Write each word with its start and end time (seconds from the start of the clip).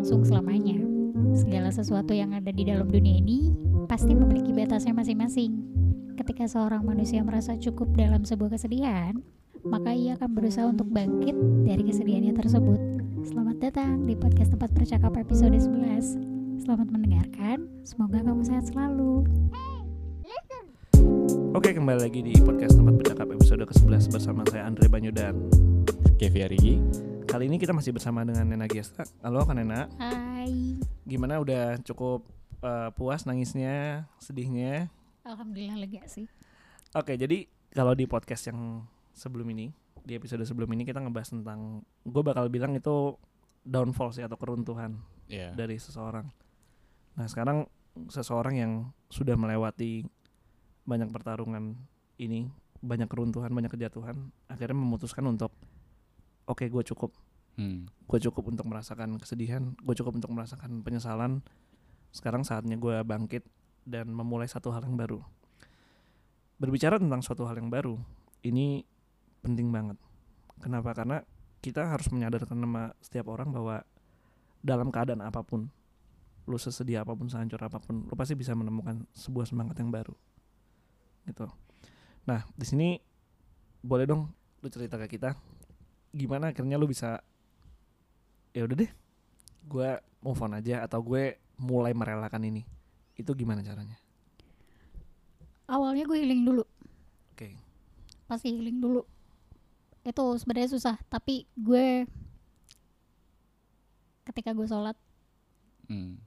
berlangsung 0.00 0.24
selamanya. 0.24 0.80
Segala 1.36 1.68
sesuatu 1.68 2.16
yang 2.16 2.32
ada 2.32 2.48
di 2.48 2.64
dalam 2.64 2.88
dunia 2.88 3.20
ini 3.20 3.52
pasti 3.84 4.16
memiliki 4.16 4.48
batasnya 4.48 4.96
masing-masing. 4.96 5.60
Ketika 6.16 6.48
seorang 6.48 6.88
manusia 6.88 7.20
merasa 7.20 7.52
cukup 7.60 7.92
dalam 8.00 8.24
sebuah 8.24 8.56
kesedihan, 8.56 9.20
maka 9.60 9.92
ia 9.92 10.16
akan 10.16 10.30
berusaha 10.32 10.64
untuk 10.72 10.88
bangkit 10.88 11.36
dari 11.68 11.84
kesedihannya 11.84 12.32
tersebut. 12.32 12.80
Selamat 13.28 13.60
datang 13.60 14.08
di 14.08 14.16
podcast 14.16 14.56
tempat 14.56 14.72
bercakap 14.72 15.12
episode 15.20 15.52
11. 15.52 16.64
Selamat 16.64 16.88
mendengarkan, 16.88 17.68
semoga 17.84 18.24
kamu 18.24 18.40
sehat 18.40 18.72
selalu. 18.72 19.28
Oke 21.52 21.76
kembali 21.76 22.00
lagi 22.08 22.24
di 22.24 22.32
podcast 22.40 22.80
tempat 22.80 22.96
bercakap 22.96 23.28
episode 23.36 23.68
ke-11 23.68 24.08
bersama 24.08 24.48
saya 24.48 24.64
Andre 24.64 24.88
Banyu 24.88 25.12
dan 25.12 25.36
Kevi 26.16 26.40
Arigi 26.40 26.80
kali 27.30 27.46
ini 27.46 27.62
kita 27.62 27.70
masih 27.70 27.94
bersama 27.94 28.26
dengan 28.26 28.42
Nena 28.42 28.66
Giesta. 28.66 29.06
Halo 29.22 29.46
kan 29.46 29.54
Nena, 29.54 29.86
Hai. 30.02 30.82
gimana 31.06 31.38
udah 31.38 31.78
cukup 31.86 32.26
uh, 32.58 32.90
puas 32.90 33.22
nangisnya, 33.22 34.02
sedihnya? 34.18 34.90
Alhamdulillah 35.22 35.78
lega 35.78 36.02
sih. 36.10 36.26
Oke 36.90 37.14
jadi 37.14 37.46
kalau 37.70 37.94
di 37.94 38.10
podcast 38.10 38.50
yang 38.50 38.82
sebelum 39.14 39.46
ini, 39.54 39.70
di 40.02 40.18
episode 40.18 40.42
sebelum 40.42 40.74
ini 40.74 40.82
kita 40.82 40.98
ngebahas 40.98 41.30
tentang, 41.30 41.86
gue 42.02 42.22
bakal 42.26 42.50
bilang 42.50 42.74
itu 42.74 43.14
downfall 43.62 44.10
sih 44.10 44.26
atau 44.26 44.34
keruntuhan 44.34 44.98
ya 45.30 45.54
dari 45.54 45.78
seseorang. 45.78 46.26
Nah 47.14 47.30
sekarang 47.30 47.70
seseorang 48.10 48.58
yang 48.58 48.72
sudah 49.06 49.38
melewati 49.38 50.02
banyak 50.82 51.14
pertarungan 51.14 51.78
ini, 52.18 52.50
banyak 52.82 53.06
keruntuhan, 53.06 53.54
banyak 53.54 53.70
kejatuhan, 53.70 54.34
akhirnya 54.50 54.74
memutuskan 54.82 55.30
untuk 55.30 55.54
oke 56.50 56.66
gue 56.66 56.82
cukup, 56.90 57.14
hmm. 57.54 57.86
gue 58.10 58.18
cukup 58.26 58.50
untuk 58.50 58.66
merasakan 58.66 59.22
kesedihan, 59.22 59.70
gue 59.78 59.94
cukup 59.94 60.18
untuk 60.18 60.34
merasakan 60.34 60.82
penyesalan. 60.82 61.46
Sekarang 62.10 62.42
saatnya 62.42 62.74
gue 62.74 63.06
bangkit 63.06 63.46
dan 63.86 64.10
memulai 64.10 64.50
satu 64.50 64.74
hal 64.74 64.82
yang 64.82 64.98
baru. 64.98 65.22
Berbicara 66.58 66.98
tentang 66.98 67.22
suatu 67.22 67.46
hal 67.46 67.54
yang 67.56 67.70
baru, 67.70 67.94
ini 68.42 68.82
penting 69.46 69.70
banget. 69.70 69.96
Kenapa? 70.60 70.92
Karena 70.92 71.22
kita 71.62 71.86
harus 71.86 72.10
menyadarkan 72.10 72.58
sama 72.58 72.92
setiap 73.00 73.30
orang 73.30 73.54
bahwa 73.54 73.86
dalam 74.60 74.92
keadaan 74.92 75.24
apa 75.24 75.40
pun, 75.40 75.70
lu 76.44 76.58
sesedia 76.58 77.06
apa 77.06 77.16
pun, 77.16 77.30
sehancur 77.30 77.62
apa 77.62 77.80
pun, 77.80 78.04
lu 78.04 78.14
pasti 78.18 78.36
bisa 78.36 78.52
menemukan 78.52 79.06
sebuah 79.16 79.48
semangat 79.48 79.80
yang 79.80 79.88
baru. 79.88 80.12
Gitu. 81.24 81.48
Nah, 82.28 82.44
di 82.52 82.66
sini 82.68 82.88
boleh 83.80 84.04
dong 84.04 84.28
lu 84.60 84.68
cerita 84.68 85.00
ke 85.00 85.16
kita 85.16 85.32
gimana 86.10 86.50
akhirnya 86.50 86.74
lu 86.74 86.86
bisa 86.86 87.22
ya 88.50 88.66
udah 88.66 88.76
deh 88.76 88.90
gue 89.64 89.88
move 90.20 90.40
on 90.42 90.58
aja 90.58 90.82
atau 90.82 90.98
gue 91.00 91.38
mulai 91.56 91.94
merelakan 91.94 92.42
ini 92.44 92.62
itu 93.14 93.30
gimana 93.32 93.60
caranya 93.60 93.96
Awalnya 95.70 96.02
gue 96.02 96.18
healing 96.18 96.42
dulu. 96.42 96.66
oke 97.30 97.46
Pasti 98.26 98.50
healing 98.50 98.82
dulu. 98.82 99.06
Itu 100.02 100.34
sebenarnya 100.34 100.66
susah, 100.66 100.98
tapi 101.06 101.46
gue 101.54 102.10
ketika 104.26 104.50
gue 104.50 104.66
sholat, 104.66 104.98
Hmm. 105.86 106.18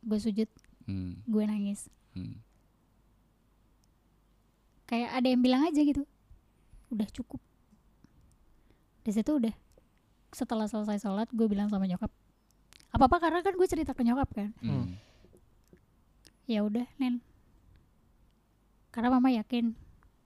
gue 0.00 0.16
sujud, 0.16 0.48
Hmm. 0.88 1.20
gue 1.28 1.44
nangis. 1.44 1.92
Hmm. 2.16 2.40
Kayak 4.88 5.10
ada 5.12 5.26
yang 5.28 5.42
bilang 5.44 5.62
aja 5.68 5.80
gitu, 5.82 6.08
udah 6.88 7.08
cukup. 7.12 7.40
Di 9.06 9.14
situ 9.14 9.38
udah. 9.38 9.54
Setelah 10.34 10.66
selesai 10.66 10.98
sholat, 10.98 11.30
gue 11.30 11.46
bilang 11.46 11.70
sama 11.70 11.86
nyokap, 11.86 12.10
apa 12.90 13.04
apa 13.06 13.16
karena 13.22 13.38
kan 13.46 13.54
gue 13.54 13.68
cerita 13.70 13.94
ke 13.94 14.02
nyokap 14.02 14.26
kan. 14.34 14.50
Hmm. 14.58 14.98
Ya 16.50 16.66
udah, 16.66 16.90
Nen. 16.98 17.22
Karena 18.90 19.14
mama 19.14 19.30
yakin 19.30 19.78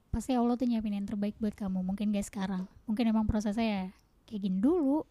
pasti 0.09 0.33
Allah 0.33 0.57
tuh 0.57 0.65
nyiapin 0.65 0.97
yang 0.97 1.05
terbaik 1.05 1.37
buat 1.37 1.53
kamu. 1.53 1.85
Mungkin 1.85 2.09
gak 2.09 2.27
sekarang. 2.27 2.65
Mungkin 2.89 3.13
emang 3.13 3.29
prosesnya 3.29 3.63
ya 3.63 3.83
kayak 4.25 4.41
gini 4.49 4.57
dulu. 4.57 5.05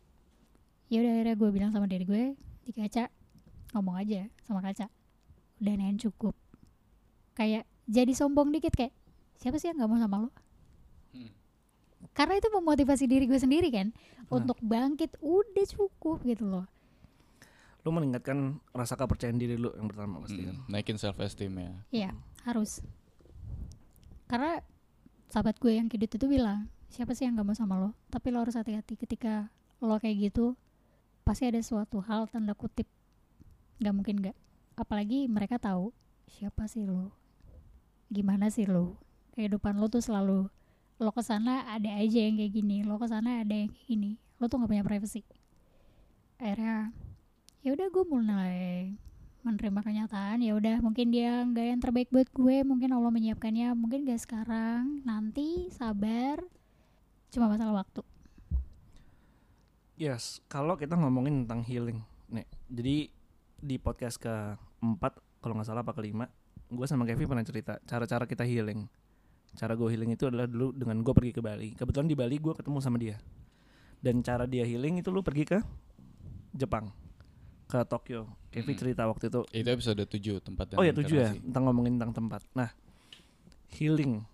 Ya 0.91 1.07
udah 1.07 1.13
akhirnya 1.15 1.35
gue 1.39 1.51
bilang 1.55 1.71
sama 1.71 1.87
diri 1.87 2.03
gue 2.05 2.35
di 2.67 2.73
kaca 2.75 3.07
ngomong 3.73 3.97
aja 4.03 4.27
sama 4.43 4.61
kaca. 4.61 4.91
Udah 5.63 5.75
Nen 5.79 5.97
cukup. 5.97 6.35
Kayak 7.39 7.65
jadi 7.87 8.13
sombong 8.13 8.51
dikit 8.51 8.75
kayak 8.75 8.93
siapa 9.39 9.57
sih 9.63 9.71
yang 9.71 9.81
gak 9.81 9.91
mau 9.91 10.01
sama 10.03 10.17
lo? 10.27 10.31
Hmm. 11.15 11.40
Karena 12.11 12.37
itu 12.37 12.49
memotivasi 12.49 13.05
diri 13.05 13.25
gue 13.25 13.37
sendiri 13.37 13.69
kan 13.71 13.93
Nah. 13.93 14.39
untuk 14.39 14.59
bangkit 14.61 15.19
udah 15.19 15.67
cukup 15.67 16.23
gitu 16.23 16.47
loh. 16.47 16.67
lu 17.81 17.97
meningkatkan 17.97 18.61
rasa 18.77 18.93
kepercayaan 18.93 19.41
diri 19.41 19.57
lu 19.57 19.73
yang 19.73 19.89
pertama 19.89 20.21
pasti 20.21 20.45
kan 20.45 20.53
Hmm. 20.53 20.69
Naikin 20.69 21.01
self 21.01 21.17
esteem 21.17 21.57
ya. 21.57 21.73
Iya, 21.89 22.11
harus. 22.45 22.85
Karena 24.29 24.61
sahabat 25.33 25.57
gue 25.57 25.81
yang 25.81 25.89
kidut 25.89 26.13
itu 26.13 26.27
bilang, 26.29 26.69
siapa 26.93 27.17
sih 27.17 27.25
yang 27.25 27.41
gak 27.41 27.49
mau 27.49 27.57
sama 27.57 27.81
lo? 27.81 27.97
Tapi 28.13 28.31
lo 28.31 28.45
harus 28.45 28.53
hati-hati 28.53 29.01
ketika 29.01 29.49
lo 29.81 29.97
kayak 29.97 30.29
gitu, 30.29 30.61
pasti 31.25 31.49
ada 31.49 31.57
suatu 31.65 32.05
hal 32.05 32.29
tanda 32.29 32.53
kutip. 32.53 32.85
Gak 33.81 33.95
mungkin 33.97 34.21
gak. 34.21 34.37
Apalagi 34.77 35.25
mereka 35.25 35.57
tahu 35.57 35.97
siapa 36.29 36.69
sih 36.69 36.85
lo, 36.85 37.17
gimana 38.13 38.53
sih 38.53 38.69
lo. 38.69 39.01
Kehidupan 39.33 39.81
lo 39.81 39.89
tuh 39.89 40.05
selalu 40.05 40.53
lo 41.01 41.11
ke 41.17 41.25
sana 41.25 41.65
ada 41.65 41.97
aja 41.97 42.21
yang 42.21 42.37
kayak 42.37 42.53
gini, 42.53 42.85
lo 42.85 43.01
ke 43.01 43.09
sana 43.09 43.41
ada 43.41 43.57
yang 43.57 43.73
kayak 43.73 43.87
gini. 43.89 44.11
Lo 44.37 44.53
tuh 44.53 44.61
gak 44.61 44.69
punya 44.69 44.85
privacy. 44.85 45.25
Akhirnya 46.37 46.93
ya 47.65 47.73
udah 47.73 47.87
gue 47.89 48.05
mulai 48.09 48.93
menerima 49.41 49.81
kenyataan 49.81 50.45
ya 50.45 50.53
udah 50.53 50.85
mungkin 50.85 51.09
dia 51.13 51.45
nggak 51.49 51.67
yang 51.73 51.81
terbaik 51.81 52.13
buat 52.13 52.29
gue 52.29 52.61
mungkin 52.61 52.93
Allah 52.93 53.09
menyiapkannya 53.09 53.73
mungkin 53.73 54.05
gak 54.05 54.21
sekarang 54.21 55.01
nanti 55.05 55.73
sabar 55.73 56.45
cuma 57.33 57.49
masalah 57.49 57.81
waktu 57.81 58.05
yes 59.97 60.45
kalau 60.49 60.77
kita 60.77 60.93
ngomongin 60.93 61.45
tentang 61.45 61.65
healing 61.65 62.05
nih 62.29 62.45
jadi 62.69 62.97
di 63.61 63.77
podcast 63.81 64.21
keempat 64.21 65.17
kalau 65.41 65.57
nggak 65.57 65.69
salah 65.69 65.85
apa 65.85 65.97
kelima 65.97 66.29
gue 66.69 66.87
sama 66.89 67.09
Kevin 67.09 67.29
pernah 67.29 67.45
cerita 67.45 67.81
cara-cara 67.89 68.29
kita 68.29 68.45
healing 68.45 68.89
cara 69.59 69.75
gue 69.75 69.89
healing 69.91 70.15
itu 70.15 70.31
adalah 70.31 70.47
dulu 70.47 70.71
dengan 70.75 71.03
gue 71.03 71.15
pergi 71.15 71.33
ke 71.35 71.41
Bali 71.43 71.75
kebetulan 71.75 72.07
di 72.07 72.17
Bali 72.17 72.37
gue 72.39 72.55
ketemu 72.55 72.79
sama 72.79 72.97
dia 72.99 73.17
dan 74.01 74.23
cara 74.25 74.45
dia 74.47 74.65
healing 74.65 75.03
itu 75.03 75.11
lu 75.13 75.21
pergi 75.21 75.45
ke 75.45 75.59
Jepang 76.55 76.91
ke 77.71 77.79
Tokyo 77.87 78.27
Kevin 78.51 78.75
Mm. 78.75 78.81
cerita 78.83 79.03
waktu 79.07 79.31
itu 79.31 79.41
Itu 79.55 79.69
episode 79.71 80.03
7 80.03 80.43
tempat 80.43 80.75
Oh 80.75 80.83
ya 80.83 80.91
tujuh 80.91 81.17
ya 81.23 81.31
tentang 81.39 81.71
ngomongin 81.71 81.95
tentang 81.97 82.13
tempat. 82.19 82.43
Nah 82.59 82.75
healing 83.71 84.27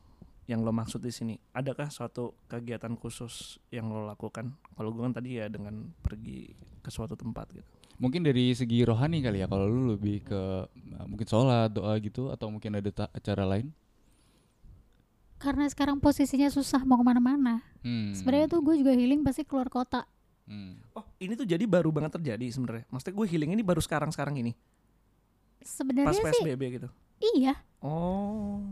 yang 0.47 0.63
lo 0.63 0.71
maksud 0.71 1.03
di 1.03 1.11
sini, 1.11 1.35
adakah 1.51 1.91
suatu 1.91 2.39
kegiatan 2.47 2.95
khusus 2.95 3.59
yang 3.75 3.91
lo 3.91 4.07
lakukan? 4.07 4.55
Kalau 4.79 4.95
gue 4.95 5.03
kan 5.03 5.13
tadi 5.13 5.43
ya 5.43 5.51
dengan 5.51 5.91
pergi 6.01 6.55
ke 6.81 6.89
suatu 6.89 7.19
tempat 7.19 7.51
gitu. 7.51 7.67
Mungkin 7.99 8.23
dari 8.23 8.55
segi 8.55 8.87
rohani 8.87 9.27
kali 9.27 9.43
ya 9.43 9.51
kalau 9.51 9.67
lu 9.67 9.99
lebih 9.99 10.23
ke 10.23 10.41
uh, 10.71 11.07
mungkin 11.11 11.27
sholat, 11.27 11.75
doa 11.75 11.99
gitu 11.99 12.31
atau 12.31 12.47
mungkin 12.47 12.79
ada 12.79 13.11
acara 13.11 13.43
lain? 13.43 13.75
Karena 15.37 15.65
sekarang 15.67 15.97
posisinya 15.97 16.49
susah 16.49 16.81
mau 16.83 16.97
ke 16.97 17.05
mana-mana 17.05 17.61
Hmm. 17.81 18.11
sebenarnya 18.13 18.49
tuh 18.49 18.61
gue 18.61 18.81
juga 18.81 18.93
healing 18.93 19.23
pasti 19.23 19.43
keluar 19.43 19.69
kota 19.69 20.03
Hmm. 20.47 20.79
Oh 20.95 21.03
ini 21.19 21.35
tuh 21.35 21.43
jadi 21.43 21.67
baru 21.67 21.91
banget 21.91 22.23
terjadi 22.23 22.47
sebenarnya. 22.47 22.87
Maksudnya 22.87 23.19
gue 23.19 23.27
healing 23.27 23.51
ini 23.51 23.67
baru 23.67 23.83
sekarang 23.83 24.15
sekarang 24.15 24.39
ini, 24.39 24.55
pas 25.59 25.67
sebenarnya 25.67 26.15
sih 26.15 26.23
psbb 26.23 26.63
gitu. 26.71 26.89
iya 27.35 27.59
Oh 27.83 28.63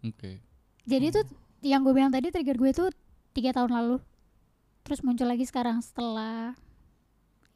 Oke. 0.00 0.38
jadi 0.86 1.10
tuh 1.10 1.26
yang 1.60 1.82
gue 1.82 1.90
bilang 1.90 2.14
tadi 2.14 2.30
trigger 2.30 2.54
gue 2.54 2.70
tuh 2.70 2.88
tiga 3.34 3.50
tahun 3.50 3.66
lalu 3.74 3.98
terus 4.82 5.02
muncul 5.02 5.26
lagi 5.26 5.42
sekarang 5.42 5.82
setelah 5.82 6.54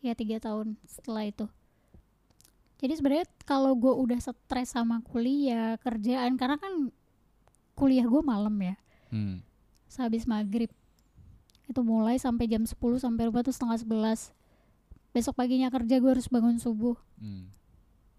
ya 0.02 0.12
tiga 0.12 0.42
tahun 0.42 0.74
setelah 0.84 1.22
itu 1.22 1.46
jadi 2.82 2.98
sebenarnya 2.98 3.26
kalau 3.46 3.78
gue 3.78 3.94
udah 3.94 4.18
stres 4.18 4.74
sama 4.74 5.06
kuliah 5.06 5.78
kerjaan 5.78 6.34
karena 6.34 6.58
kan 6.58 6.90
kuliah 7.74 8.06
gue 8.06 8.22
malam 8.22 8.54
ya. 8.62 8.74
Hmm. 9.14 9.42
sehabis 9.86 10.26
maghrib. 10.26 10.70
Itu 11.70 11.86
mulai 11.86 12.18
sampai 12.18 12.50
jam 12.50 12.66
10 12.66 12.74
sampai 12.98 13.30
rumah 13.30 13.46
tuh 13.46 13.54
setengah 13.54 13.78
11 13.86 14.34
besok 15.14 15.38
paginya 15.38 15.70
kerja 15.70 16.02
gue 16.02 16.10
harus 16.10 16.26
bangun 16.26 16.58
subuh. 16.58 16.98
Hmm. 17.22 17.46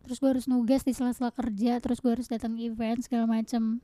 terus 0.05 0.21
gue 0.21 0.29
harus 0.37 0.45
nugas 0.45 0.85
di 0.85 0.93
sela-sela 0.93 1.33
kerja 1.33 1.81
terus 1.81 1.97
gue 1.97 2.13
harus 2.13 2.29
datang 2.29 2.55
event 2.61 3.01
segala 3.03 3.25
macem. 3.25 3.81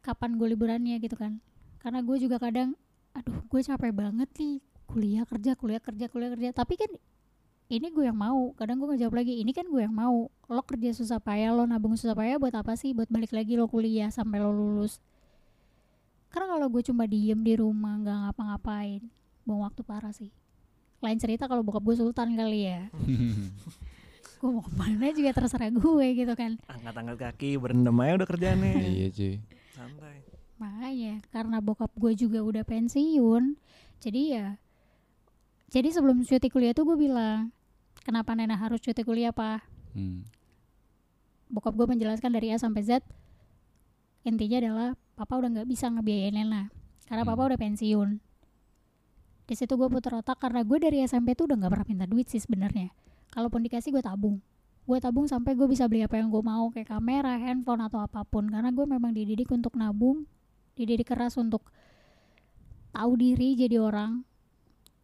Kapan 0.00 0.40
gue 0.40 0.56
liburannya 0.56 0.96
gitu 0.98 1.14
kan. 1.14 1.38
Karena 1.78 2.00
gue 2.00 2.16
juga 2.16 2.40
kadang 2.40 2.74
aduh 3.12 3.44
gue 3.46 3.60
capek 3.60 3.92
banget 3.92 4.30
nih. 4.40 4.58
Kuliah 4.88 5.22
kerja 5.28 5.54
kuliah 5.54 5.78
kerja 5.78 6.10
kuliah 6.10 6.30
kerja. 6.34 6.50
Tapi 6.56 6.74
kan 6.80 6.90
ini 7.70 7.86
gue 7.94 8.04
yang 8.10 8.18
mau. 8.18 8.50
Kadang 8.58 8.82
gue 8.82 8.98
ngejawab 8.98 9.22
lagi 9.22 9.38
ini 9.38 9.54
kan 9.54 9.64
gue 9.70 9.80
yang 9.86 9.94
mau. 9.94 10.26
Lo 10.50 10.62
kerja 10.66 10.90
susah 10.90 11.22
payah 11.22 11.54
lo 11.54 11.62
nabung 11.64 11.94
susah 11.94 12.18
payah 12.18 12.36
buat 12.42 12.50
apa 12.52 12.74
sih? 12.74 12.90
Buat 12.90 13.06
balik 13.06 13.30
lagi 13.30 13.54
lo 13.54 13.70
kuliah 13.70 14.10
sampai 14.10 14.42
lo 14.42 14.50
lulus. 14.50 14.98
Karena 16.34 16.58
kalau 16.58 16.66
gue 16.66 16.82
cuma 16.82 17.06
diem 17.06 17.38
di 17.38 17.54
rumah 17.54 17.94
nggak 18.02 18.18
ngapa-ngapain 18.26 19.02
buang 19.46 19.62
waktu 19.66 19.82
parah 19.86 20.10
sih. 20.10 20.34
Lain 21.00 21.16
cerita 21.16 21.46
kalau 21.46 21.62
bokap 21.62 21.86
gue 21.86 21.96
sultan 21.96 22.34
kali 22.34 22.66
ya. 22.68 22.90
Gue 24.40 24.56
mau 24.56 24.64
ke 24.64 24.72
mana 24.72 25.12
juga 25.12 25.36
terserah 25.36 25.68
gue 25.68 26.06
gitu 26.16 26.32
kan. 26.32 26.56
Angkat-angkat 26.64 27.20
kaki, 27.20 27.60
berendam 27.60 28.00
aja 28.00 28.24
udah 28.24 28.28
kerjaannya. 28.28 28.72
iya 28.96 29.12
cuy. 29.12 29.36
Santai. 29.76 30.16
makanya 30.60 31.24
karena 31.32 31.56
bokap 31.64 31.88
gue 31.96 32.12
juga 32.12 32.44
udah 32.44 32.60
pensiun 32.68 33.56
jadi 33.96 34.20
ya 34.28 34.46
jadi 35.72 35.88
sebelum 35.88 36.20
cuti 36.20 36.52
kuliah 36.52 36.76
tuh 36.76 36.84
gue 36.84 37.00
bilang 37.00 37.48
kenapa 38.10 38.34
Nena 38.34 38.58
harus 38.58 38.82
cuti 38.82 39.06
kuliah 39.06 39.30
pak? 39.30 39.62
Hmm. 39.94 40.26
bokap 41.50 41.74
gue 41.74 41.86
menjelaskan 41.86 42.30
dari 42.30 42.54
A 42.54 42.58
sampai 42.58 42.82
Z 42.86 43.02
intinya 44.22 44.62
adalah 44.62 44.88
papa 45.18 45.34
udah 45.38 45.50
nggak 45.50 45.68
bisa 45.70 45.90
ngebiayain 45.90 46.34
Nena 46.34 46.70
karena 47.10 47.26
papa 47.26 47.42
Hmm. 47.42 47.48
udah 47.50 47.58
pensiun. 47.58 48.10
Di 49.50 49.58
situ 49.58 49.74
gue 49.74 49.90
putar 49.90 50.14
otak 50.22 50.38
karena 50.38 50.62
gue 50.62 50.78
dari 50.78 51.02
SMP 51.02 51.34
tuh 51.34 51.50
udah 51.50 51.58
nggak 51.58 51.72
pernah 51.74 51.86
minta 51.90 52.06
duit 52.06 52.30
sih 52.30 52.38
sebenarnya. 52.38 52.94
Kalaupun 53.34 53.66
dikasih 53.66 53.90
gue 53.90 53.98
tabung. 53.98 54.38
Gue 54.86 55.02
tabung 55.02 55.26
sampai 55.26 55.58
gue 55.58 55.66
bisa 55.66 55.90
beli 55.90 56.06
apa 56.06 56.22
yang 56.22 56.30
gue 56.30 56.38
mau 56.38 56.70
kayak 56.70 56.86
kamera 56.86 57.34
handphone 57.34 57.82
atau 57.82 57.98
apa 57.98 58.22
pun. 58.22 58.46
Karena 58.46 58.70
gue 58.70 58.86
memang 58.86 59.10
dididik 59.10 59.50
untuk 59.50 59.74
nabung 59.74 60.22
dididik 60.78 61.10
keras 61.10 61.34
untuk 61.34 61.66
tahu 62.94 63.12
diri 63.18 63.58
jadi 63.58 63.82
orang 63.82 64.22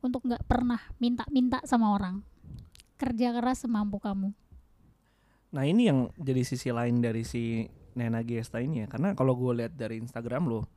untuk 0.01 0.25
nggak 0.25 0.47
pernah 0.47 0.81
minta-minta 1.03 1.61
sama 1.67 1.93
orang 1.93 2.23
kerja 2.97 3.33
keras 3.37 3.65
semampu 3.65 4.01
kamu? 4.01 4.33
Nah 5.55 5.65
ini 5.65 5.89
yang 5.89 6.11
jadi 6.19 6.43
sisi 6.43 6.69
lain 6.75 7.01
dari 7.01 7.23
si 7.23 7.65
Nena 7.97 8.21
Gesta 8.21 8.61
ini 8.61 8.85
ya. 8.85 8.87
Karena 8.91 9.17
kalau 9.17 9.33
gue 9.33 9.65
lihat 9.65 9.73
dari 9.73 9.97
Instagram 10.01 10.49
lo 10.49 10.69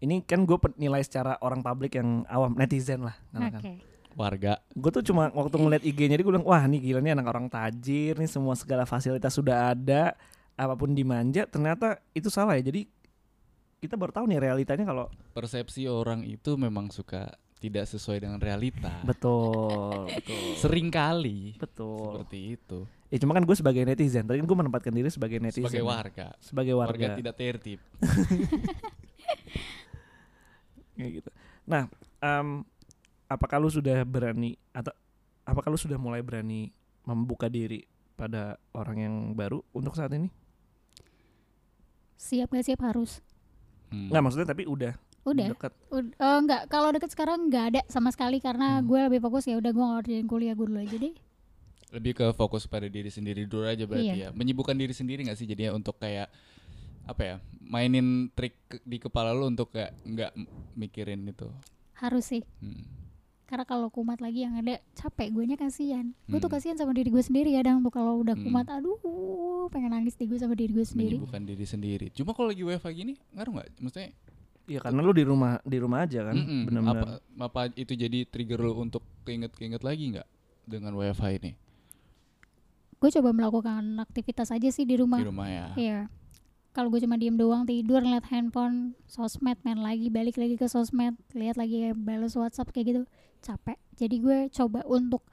Ini 0.00 0.24
kan 0.24 0.48
gue 0.48 0.56
nilai 0.80 1.04
secara 1.04 1.36
orang 1.44 1.60
publik 1.60 2.00
yang 2.00 2.24
awam 2.24 2.56
Netizen 2.56 3.04
lah 3.04 3.20
oke. 3.36 3.52
Katakan. 3.52 3.62
warga. 4.16 4.52
Gue 4.72 4.90
tuh 4.90 5.04
cuma 5.04 5.28
waktu 5.28 5.56
ngeliat 5.60 5.84
IG-nya 5.84 6.16
dia 6.16 6.24
gue 6.24 6.32
bilang 6.32 6.48
Wah 6.48 6.64
nih 6.64 6.80
gila 6.80 7.04
nih 7.04 7.12
anak 7.12 7.26
orang 7.28 7.46
tajir 7.52 8.16
nih 8.16 8.24
Semua 8.24 8.56
segala 8.56 8.88
fasilitas 8.88 9.36
sudah 9.36 9.76
ada 9.76 10.16
Apa 10.56 10.72
pun 10.72 10.96
dimanja. 10.96 11.44
Ternyata 11.44 12.00
itu 12.16 12.32
salah 12.32 12.56
ya. 12.56 12.64
Jadi 12.64 12.88
kita 13.80 13.96
baru 13.96 14.12
tahu 14.12 14.28
nih 14.28 14.40
realitanya 14.40 14.84
kalau 14.84 15.08
persepsi 15.32 15.88
orang 15.88 16.20
itu 16.28 16.56
memang 16.60 16.92
suka 16.92 17.32
tidak 17.60 17.84
sesuai 17.86 18.24
dengan 18.24 18.40
realita. 18.40 19.04
Betul 19.04 20.08
betul. 20.08 20.56
Sering 20.56 20.88
kali 20.88 21.54
betul. 21.60 22.24
Seperti 22.24 22.38
itu. 22.56 22.78
Ya 23.12 23.18
cuma 23.20 23.36
kan 23.36 23.44
gue 23.44 23.56
sebagai 23.58 23.84
netizen 23.84 24.24
tadi 24.24 24.40
kan 24.40 24.46
gue 24.48 24.58
menempatkan 24.58 24.92
diri 24.94 25.12
sebagai 25.12 25.38
netizen. 25.38 25.68
sebagai 25.68 25.84
warga. 25.84 26.32
Sebagai 26.40 26.74
warga, 26.74 26.96
warga, 26.96 27.18
tidak 27.20 27.34
tertib. 27.36 27.80
Kayak 30.96 31.10
gitu. 31.20 31.30
Nah, 31.68 31.86
em, 32.24 32.64
apakah 33.28 33.60
lu 33.60 33.68
sudah 33.68 34.02
berani 34.08 34.56
atau 34.72 34.96
apakah 35.44 35.68
lu 35.68 35.78
sudah 35.78 36.00
mulai 36.00 36.24
berani 36.24 36.72
membuka 37.04 37.52
diri 37.52 37.84
pada 38.16 38.56
orang 38.72 38.96
yang 38.98 39.14
baru 39.36 39.60
untuk 39.76 39.92
saat 39.94 40.10
ini? 40.16 40.32
siap 42.20 42.52
gak 42.52 42.68
siap 42.68 42.80
harus. 42.84 43.24
Hmm. 43.88 44.12
Nggak 44.12 44.22
maksudnya 44.22 44.48
tapi 44.52 44.68
udah 44.68 44.92
udah 45.22 45.46
dekat. 45.50 45.72
Ud- 45.90 46.14
eh, 46.14 46.36
enggak 46.38 46.62
kalau 46.66 46.88
deket 46.90 47.10
sekarang 47.10 47.46
nggak 47.46 47.64
ada 47.68 47.80
sama 47.86 48.08
sekali 48.08 48.38
karena 48.38 48.78
Hmm. 48.78 48.86
gue 48.86 49.00
lebih 49.06 49.20
fokus 49.20 49.44
ya 49.44 49.54
udah 49.54 49.68
gue 49.68 49.84
ngerjain 49.84 50.26
kuliah 50.26 50.52
gue 50.52 50.64
dulu 50.64 50.78
aja 50.78 50.96
deh 50.96 51.14
lebih 51.90 52.12
ke 52.14 52.26
fokus 52.32 52.64
pada 52.64 52.86
diri 52.86 53.08
sendiri 53.08 53.44
dulu 53.44 53.64
aja 53.64 53.82
berarti 53.82 54.06
Iya. 54.08 54.16
ya 54.16 54.28
menyibukkan 54.30 54.72
diri 54.72 54.90
sendiri 54.90 55.20
nggak 55.22 55.34
sih 55.34 55.44
jadinya 55.44 55.72
untuk 55.72 55.96
kayak 55.96 56.30
apa 57.02 57.22
ya 57.22 57.36
mainin 57.60 58.06
trik 58.30 58.54
di 58.80 58.96
kepala 58.96 59.32
lu 59.32 59.46
untuk 59.46 59.70
kayak 59.70 59.92
nggak 60.00 60.32
mikirin 60.74 61.26
itu 61.26 61.50
harus 61.94 62.24
sih 62.24 62.46
Hmm. 62.56 62.86
karena 63.44 63.64
kalau 63.64 63.90
kumat 63.90 64.18
lagi 64.18 64.40
yang 64.40 64.54
ada 64.54 64.78
capek 64.94 65.28
gue 65.30 65.44
nya 65.44 65.56
kasihan 65.56 66.14
gue 66.24 66.38
tuh 66.38 66.46
Hmm. 66.46 66.54
kasihan 66.54 66.76
sama 66.76 66.94
diri 66.94 67.08
gue 67.08 67.20
sendiri 67.20 67.52
kadang 67.52 67.82
tuh 67.82 67.90
kalau 67.90 68.16
udah 68.16 68.32
Hmm. 68.32 68.46
kumat 68.46 68.70
aduh 68.70 68.96
pengen 69.68 69.90
nangis 69.90 70.14
di 70.14 70.24
gue 70.24 70.38
sama 70.38 70.54
diri 70.54 70.70
gue 70.70 70.86
sendiri 70.86 71.18
menyibukkan 71.18 71.42
diri 71.44 71.66
sendiri 71.66 72.06
cuma 72.10 72.30
kalau 72.30 72.48
lagi 72.48 72.62
WFH 72.62 72.88
gini 72.94 73.14
ngaruh 73.32 73.52
nggak 73.52 73.68
maksudnya 73.76 74.14
Iya 74.70 74.78
karena 74.78 75.02
lu 75.02 75.10
di 75.10 75.26
rumah 75.26 75.58
di 75.66 75.82
rumah 75.82 76.06
aja 76.06 76.30
kan, 76.30 76.36
mm-mm, 76.38 76.60
benar-benar. 76.70 77.02
apa 77.02 77.42
apa 77.42 77.60
itu 77.74 77.98
jadi 77.98 78.22
trigger 78.22 78.62
lu 78.62 78.78
untuk 78.78 79.02
keinget-keinget 79.26 79.82
lagi 79.82 80.14
nggak 80.14 80.28
dengan 80.62 80.94
WFH 80.94 81.24
ini 81.42 81.52
gue 83.00 83.10
coba 83.10 83.32
melakukan 83.32 83.82
aktivitas 83.98 84.52
aja 84.52 84.68
sih 84.68 84.84
di 84.84 84.94
rumah 84.94 85.18
di 85.18 85.26
rumah 85.26 85.48
ya 85.48 85.66
Iya. 85.74 86.00
Kalau 86.70 86.86
gue 86.86 87.02
cuma 87.02 87.18
diem 87.18 87.34
doang 87.34 87.66
tidur 87.66 87.98
ngeliat 87.98 88.30
handphone, 88.30 88.94
sosmed 89.10 89.58
main 89.66 89.82
lagi, 89.82 90.06
balik 90.06 90.38
lagi 90.38 90.54
ke 90.54 90.70
sosmed, 90.70 91.18
lihat 91.34 91.58
lagi 91.58 91.90
balas 91.98 92.38
WhatsApp 92.38 92.70
kayak 92.70 92.86
gitu, 92.94 93.02
capek. 93.42 93.74
Jadi 93.98 94.16
gue 94.22 94.38
coba 94.54 94.86
untuk 94.86 95.26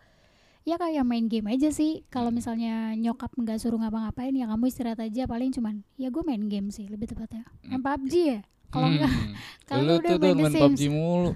ya 0.66 0.82
kayak 0.82 1.06
main 1.06 1.30
game 1.30 1.46
aja 1.54 1.70
sih. 1.70 2.02
Kalau 2.10 2.34
misalnya 2.34 2.98
nyokap 2.98 3.38
nggak 3.38 3.62
suruh 3.62 3.78
ngapa-ngapain 3.78 4.34
ya 4.34 4.50
kamu 4.50 4.66
istirahat 4.66 4.98
aja. 4.98 5.30
Paling 5.30 5.54
cuman 5.54 5.86
ya 5.94 6.10
gue 6.10 6.26
main 6.26 6.42
game 6.50 6.74
sih 6.74 6.90
lebih 6.90 7.14
tepatnya. 7.14 7.46
Main. 7.70 7.86
PUBG 7.86 8.14
ya. 8.18 8.42
Kalau 8.68 8.84
Hmm. 8.84 8.94
enggak, 8.94 9.12
kalau 9.70 9.82
udah 9.82 9.98
tuh 9.98 10.18
main 10.18 10.18
tuh 10.18 10.30
The 10.30 10.36
main 10.38 10.52
Sims. 10.52 10.62
PUBG 10.64 10.82
mulu 10.88 11.32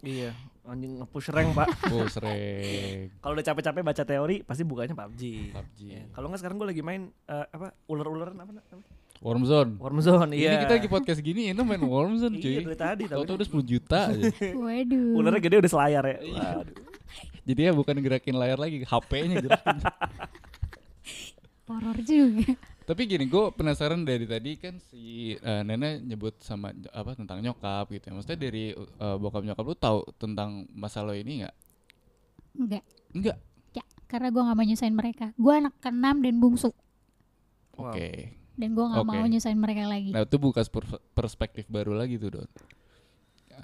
Iya, 0.00 0.30
anjing 0.64 0.92
nge-push 0.96 1.28
rank, 1.28 1.50
Pak. 1.52 1.68
oh 1.92 2.06
sering 2.06 3.10
Kalau 3.16 3.32
udah 3.34 3.44
capek-capek 3.44 3.82
baca 3.82 4.02
teori 4.02 4.36
pasti 4.40 4.62
bukanya 4.62 4.94
PUBG. 4.94 5.22
PUBG 5.50 5.78
Iya. 5.82 6.02
Kalau 6.10 6.26
nggak 6.26 6.40
sekarang 6.40 6.56
gue 6.56 6.68
lagi 6.68 6.82
main 6.82 7.02
eh, 7.26 7.46
apa 7.46 7.74
ular-ularan 7.86 8.36
apa 8.36 8.50
namanya? 8.50 8.86
Warmzone 9.16 9.80
Warzone. 9.80 10.36
Iya. 10.36 10.50
Ini 10.52 10.56
kita 10.62 10.74
lagi 10.76 10.88
podcast 10.88 11.20
gini 11.20 11.48
ini 11.48 11.56
main 11.56 11.80
Warmzone 11.80 12.36
cuy. 12.36 12.52
Iya 12.52 12.60
dari 12.62 12.76
tadi 12.76 13.02
tapi 13.08 13.16
Tahu-tahu 13.16 13.36
udah 13.40 13.48
10 13.48 13.64
juta 13.64 14.00
aja. 14.12 14.24
Waduh. 14.68 15.12
ularnya 15.16 15.40
gede 15.40 15.56
udah 15.58 15.72
selayar 15.72 16.04
ya. 16.04 16.18
Iya. 16.20 16.48
Waduh. 16.60 16.76
Jadi 17.46 17.60
ya 17.62 17.72
bukan 17.72 17.96
gerakin 17.98 18.34
layar 18.34 18.58
lagi, 18.58 18.82
HP-nya 18.82 19.38
gerakin. 19.40 19.78
Horor 21.66 21.98
juga. 22.02 22.54
Tapi 22.86 23.02
gini, 23.10 23.26
gue 23.26 23.50
penasaran 23.50 24.06
dari 24.06 24.30
tadi 24.30 24.54
kan 24.54 24.78
si 24.78 25.34
eh, 25.34 25.62
Nena 25.66 25.98
nyebut 25.98 26.38
sama 26.38 26.70
apa 26.94 27.18
tentang 27.18 27.42
nyokap 27.42 27.90
gitu 27.90 28.04
ya. 28.06 28.12
Maksudnya 28.14 28.38
dari 28.38 28.70
eh, 28.78 29.16
bokap 29.18 29.42
nyokap 29.42 29.64
lu 29.66 29.74
tahu 29.74 29.98
tentang 30.14 30.70
masa 30.70 31.02
lo 31.02 31.10
ini 31.10 31.42
nggak? 31.42 31.56
Enggak. 32.62 32.84
Enggak. 33.10 33.38
Ya, 33.74 33.84
karena 34.06 34.30
gue 34.30 34.38
nggak 34.38 34.56
mau 34.56 34.66
nyusahin 34.70 34.94
mereka. 34.94 35.26
Gue 35.34 35.54
anak 35.58 35.74
keenam 35.82 36.22
dan 36.22 36.38
bungsu. 36.38 36.70
Wow. 37.74 37.90
Oke. 37.90 38.38
Dan 38.54 38.72
gue 38.72 38.86
nggak 38.86 39.02
Oke. 39.02 39.10
mau 39.18 39.26
nyusahin 39.26 39.58
mereka 39.58 39.82
lagi. 39.90 40.10
Nah, 40.14 40.22
itu 40.22 40.36
buka 40.38 40.62
per- 40.70 41.02
perspektif 41.10 41.66
baru 41.66 41.90
lagi 41.92 42.22
tuh, 42.22 42.38
Don. 42.38 42.50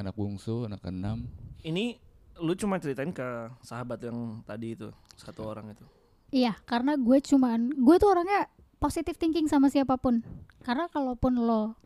Anak 0.03 0.19
bungsu, 0.19 0.67
anak 0.67 0.83
keenam. 0.83 1.31
Ini 1.63 1.95
lu 2.43 2.59
cuma 2.59 2.83
ceritain 2.83 3.15
ke 3.15 3.55
sahabat 3.63 4.03
yang 4.03 4.43
tadi 4.43 4.75
itu 4.75 4.91
satu 5.15 5.47
orang 5.47 5.71
itu. 5.79 5.87
Iya, 6.33 6.59
karena 6.67 6.99
gue 6.99 7.23
cuman 7.23 7.71
gue 7.71 7.97
tuh 8.03 8.09
orangnya 8.11 8.51
positive 8.83 9.15
thinking 9.15 9.47
sama 9.47 9.71
siapa 9.71 9.95
pun. 9.95 10.27
Karena 10.67 10.91
kalaupun 10.91 11.39
lo 11.39 11.79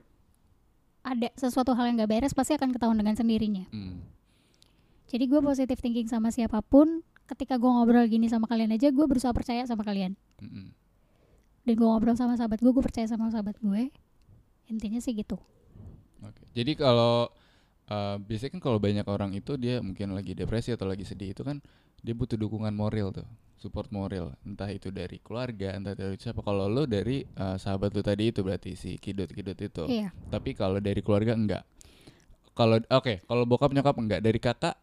ada 1.05 1.29
sesuatu 1.37 1.77
hal 1.77 1.93
yang 1.93 2.01
gak 2.01 2.11
beres 2.11 2.33
pasti 2.33 2.57
akan 2.57 2.73
ketahuan 2.73 2.97
dengan 2.97 3.15
sendirinya. 3.15 3.69
Hmm. 3.69 4.01
Jadi 5.07 5.29
gue 5.29 5.39
positive 5.39 5.79
thinking 5.79 6.09
sama 6.09 6.33
siapa 6.33 6.65
pun. 6.65 7.05
Ketika 7.27 7.59
gue 7.59 7.67
ngobrol 7.67 8.07
gini 8.07 8.31
sama 8.31 8.47
kalian 8.47 8.75
aja, 8.75 8.91
gue 8.91 9.07
berusaha 9.07 9.35
percaya 9.35 9.67
sama 9.67 9.83
kalian. 9.83 10.15
Mm-mm. 10.39 10.71
Dan 11.67 11.75
gue 11.75 11.87
ngobrol 11.87 12.15
sama 12.15 12.39
sahabat 12.39 12.63
gue, 12.63 12.71
gue 12.71 12.85
percaya 12.87 13.07
sama 13.11 13.27
sahabat 13.35 13.59
gue. 13.59 13.91
Intinya 14.71 15.03
sih 15.03 15.11
gitu. 15.11 15.35
Oke. 16.23 16.43
Jadi 16.55 16.79
kalau 16.79 17.27
uh, 17.91 18.17
biasanya 18.21 18.59
kan 18.59 18.63
kalau 18.63 18.79
banyak 18.79 19.07
orang 19.07 19.35
itu 19.35 19.55
dia 19.59 19.83
mungkin 19.83 20.15
lagi 20.15 20.35
depresi 20.35 20.75
atau 20.75 20.87
lagi 20.87 21.07
sedih 21.07 21.35
itu 21.35 21.43
kan 21.43 21.59
dia 22.03 22.15
butuh 22.15 22.39
dukungan 22.39 22.71
moral 22.71 23.11
tuh, 23.11 23.27
support 23.59 23.91
moral. 23.91 24.37
Entah 24.47 24.71
itu 24.71 24.95
dari 24.95 25.19
keluarga, 25.19 25.75
entah 25.75 25.97
dari 25.97 26.15
siapa. 26.21 26.39
Kalau 26.45 26.71
lo 26.71 26.87
dari 26.87 27.27
uh, 27.39 27.59
sahabat 27.59 27.91
lo 27.97 28.03
tadi 28.05 28.31
itu 28.31 28.47
berarti 28.47 28.79
si 28.79 28.95
kidut-kidut 29.01 29.59
itu. 29.59 29.85
Iya. 29.91 30.15
Tapi 30.31 30.55
kalau 30.55 30.79
dari 30.79 31.03
keluarga 31.03 31.35
enggak. 31.35 31.63
Kalau 32.57 32.79
oke, 32.79 33.27
kalau 33.27 33.45
bokap 33.45 33.75
nyokap 33.75 33.97
enggak, 33.99 34.21
dari 34.23 34.39
kakak 34.39 34.77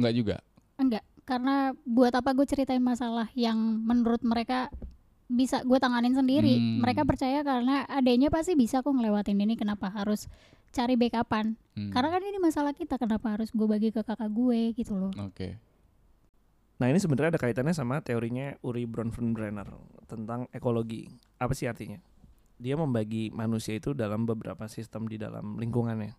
enggak 0.00 0.14
juga. 0.16 0.36
Enggak, 0.78 1.04
karena 1.28 1.76
buat 1.84 2.14
apa 2.14 2.32
gue 2.32 2.46
ceritain 2.48 2.80
masalah 2.82 3.28
yang 3.36 3.58
menurut 3.84 4.24
mereka 4.24 4.72
bisa 5.28 5.60
gue 5.60 5.76
tanganin 5.76 6.16
sendiri. 6.16 6.56
Hmm. 6.56 6.80
Mereka 6.80 7.04
percaya 7.04 7.44
karena 7.44 7.84
adanya 7.86 8.32
pasti 8.32 8.56
bisa 8.56 8.80
kok 8.80 8.90
ngelewatin 8.90 9.36
ini. 9.36 9.54
Kenapa 9.60 9.92
harus 9.92 10.26
cari 10.72 10.94
backupan? 10.94 11.56
Hmm. 11.74 11.90
Karena 11.90 12.08
kan 12.12 12.22
ini 12.22 12.38
masalah 12.40 12.72
kita. 12.74 12.98
Kenapa 12.98 13.38
harus 13.38 13.50
gue 13.54 13.66
bagi 13.68 13.94
ke 13.94 14.02
kakak 14.02 14.30
gue 14.30 14.74
gitu 14.74 14.94
loh? 14.98 15.12
Oke. 15.20 15.58
Nah 16.78 16.86
ini 16.86 17.02
sebenarnya 17.02 17.34
ada 17.34 17.42
kaitannya 17.42 17.74
sama 17.74 17.98
teorinya 17.98 18.54
Uri 18.62 18.86
Bronfenbrenner 18.86 19.66
tentang 20.06 20.46
ekologi. 20.54 21.10
Apa 21.42 21.50
sih 21.50 21.66
artinya? 21.66 21.98
Dia 22.58 22.78
membagi 22.78 23.34
manusia 23.34 23.78
itu 23.78 23.94
dalam 23.94 24.26
beberapa 24.26 24.66
sistem 24.70 25.10
di 25.10 25.18
dalam 25.18 25.58
lingkungannya. 25.58 26.14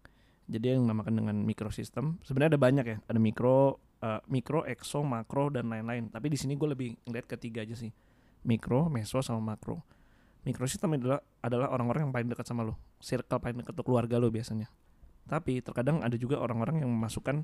Jadi 0.49 0.65
yang 0.75 0.83
dinamakan 0.83 1.15
dengan 1.23 1.37
mikrosistem. 1.45 2.19
Sebenarnya 2.25 2.57
ada 2.57 2.61
banyak 2.61 2.85
ya. 2.89 2.97
Ada 3.07 3.19
mikro, 3.21 3.79
eh, 4.03 4.19
mikro, 4.27 4.67
ekso, 4.67 5.05
makro 5.05 5.47
dan 5.47 5.71
lain-lain. 5.71 6.11
Tapi 6.11 6.27
di 6.27 6.37
sini 6.39 6.59
gue 6.59 6.69
lebih 6.75 6.89
ngeliat 7.07 7.27
ketiga 7.29 7.63
aja 7.63 7.75
sih. 7.77 7.93
Mikro, 8.43 8.91
meso 8.91 9.21
sama 9.23 9.55
makro. 9.55 9.83
Mikrosistem 10.47 10.95
adalah 10.95 11.19
adalah 11.43 11.67
orang-orang 11.71 12.07
yang 12.07 12.13
paling 12.15 12.29
dekat 12.31 12.47
sama 12.47 12.63
lo. 12.63 12.79
Circle 13.03 13.39
paling 13.39 13.59
dekat 13.63 13.75
keluarga 13.83 14.15
lo 14.19 14.31
biasanya. 14.31 14.71
Tapi 15.27 15.61
terkadang 15.61 16.01
ada 16.01 16.15
juga 16.15 16.39
orang-orang 16.41 16.81
yang 16.81 16.89
memasukkan 16.89 17.43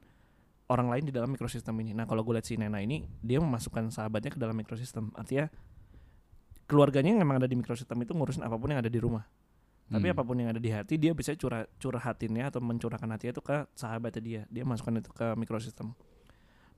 orang 0.65 0.87
lain 0.89 1.03
di 1.05 1.13
dalam 1.13 1.29
mikrosistem 1.29 1.77
ini. 1.85 1.93
Nah, 1.93 2.09
kalau 2.09 2.25
gue 2.25 2.33
lihat 2.33 2.47
si 2.47 2.57
Nena 2.57 2.81
ini, 2.81 3.05
dia 3.21 3.37
memasukkan 3.37 3.93
sahabatnya 3.93 4.33
ke 4.33 4.39
dalam 4.41 4.57
mikrosistem. 4.57 5.13
Artinya 5.13 5.45
keluarganya 6.65 7.13
yang 7.13 7.21
memang 7.21 7.37
ada 7.37 7.45
di 7.45 7.53
mikrosistem 7.53 8.01
itu 8.01 8.17
ngurusin 8.17 8.41
apa 8.41 8.57
pun 8.57 8.73
yang 8.73 8.81
ada 8.81 8.89
di 8.89 8.97
rumah. 8.97 9.21
Tapi 9.85 10.09
Hmm. 10.09 10.15
apa 10.17 10.23
pun 10.25 10.33
yang 10.41 10.49
ada 10.49 10.57
di 10.57 10.73
hati, 10.73 10.97
dia 10.97 11.13
bisa 11.13 11.37
curah 11.37 11.69
curhatinnya 11.77 12.49
atau 12.49 12.57
mencurahkan 12.57 13.05
hatinya 13.05 13.37
itu 13.37 13.43
ke 13.45 13.69
sahabatnya 13.77 14.21
dia. 14.25 14.41
Dia 14.49 14.65
masukkan 14.65 14.97
itu 14.97 15.13
ke 15.13 15.37
mikrosistem. 15.37 15.93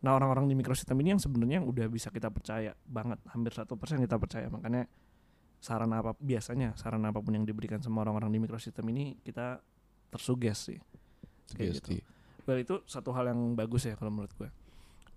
Nah, 0.03 0.11
orang-orang 0.11 0.51
di 0.51 0.59
mikrosistem 0.59 0.99
ini 0.99 1.15
yang 1.15 1.21
sebenarnya 1.23 1.63
udah 1.63 1.87
bisa 1.87 2.11
kita 2.11 2.27
percaya 2.27 2.75
banget, 2.83 3.23
hampir 3.31 3.55
satu 3.55 3.79
persen 3.79 4.03
kita 4.03 4.19
percaya. 4.19 4.51
Makanya 4.51 4.91
saran 5.57 5.89
apa 5.93 6.13
biasanya 6.21 6.77
saran 6.77 7.03
apa 7.05 7.17
pun 7.19 7.33
yang 7.33 7.45
diberikan 7.45 7.81
sama 7.81 8.05
orang-orang 8.05 8.29
di 8.29 8.39
mikrosistem 8.41 8.85
ini 8.93 9.17
kita 9.25 9.61
tersuges 10.13 10.71
sih. 10.71 10.79
kayak 11.57 11.79
Sugesti. 11.79 11.97
Well 12.47 12.59
itu 12.63 12.79
satu 12.87 13.11
hal 13.11 13.31
yang 13.31 13.55
bagus 13.57 13.87
ya 13.87 13.95
kalau 13.99 14.11
menurut 14.13 14.31
gue. 14.37 14.49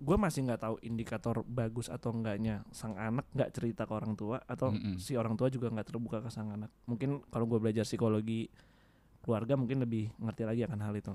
Gue 0.01 0.17
masih 0.17 0.49
nggak 0.49 0.61
tahu 0.65 0.77
indikator 0.81 1.45
bagus 1.45 1.93
atau 1.93 2.11
enggaknya 2.11 2.65
sang 2.73 2.97
anak 2.97 3.29
nggak 3.37 3.51
cerita 3.53 3.85
ke 3.85 3.93
orang 3.93 4.17
tua 4.17 4.41
atau 4.49 4.73
Mm-mm. 4.73 4.97
si 4.97 5.13
orang 5.15 5.37
tua 5.37 5.53
juga 5.53 5.69
nggak 5.69 5.93
terbuka 5.93 6.25
ke 6.25 6.31
sang 6.33 6.51
anak. 6.51 6.73
Mungkin 6.89 7.21
kalau 7.29 7.45
gue 7.45 7.61
belajar 7.61 7.85
psikologi 7.85 8.49
keluarga 9.21 9.55
mungkin 9.55 9.85
lebih 9.85 10.09
ngerti 10.17 10.43
lagi 10.49 10.65
akan 10.65 10.81
hal 10.81 10.95
itu. 10.97 11.15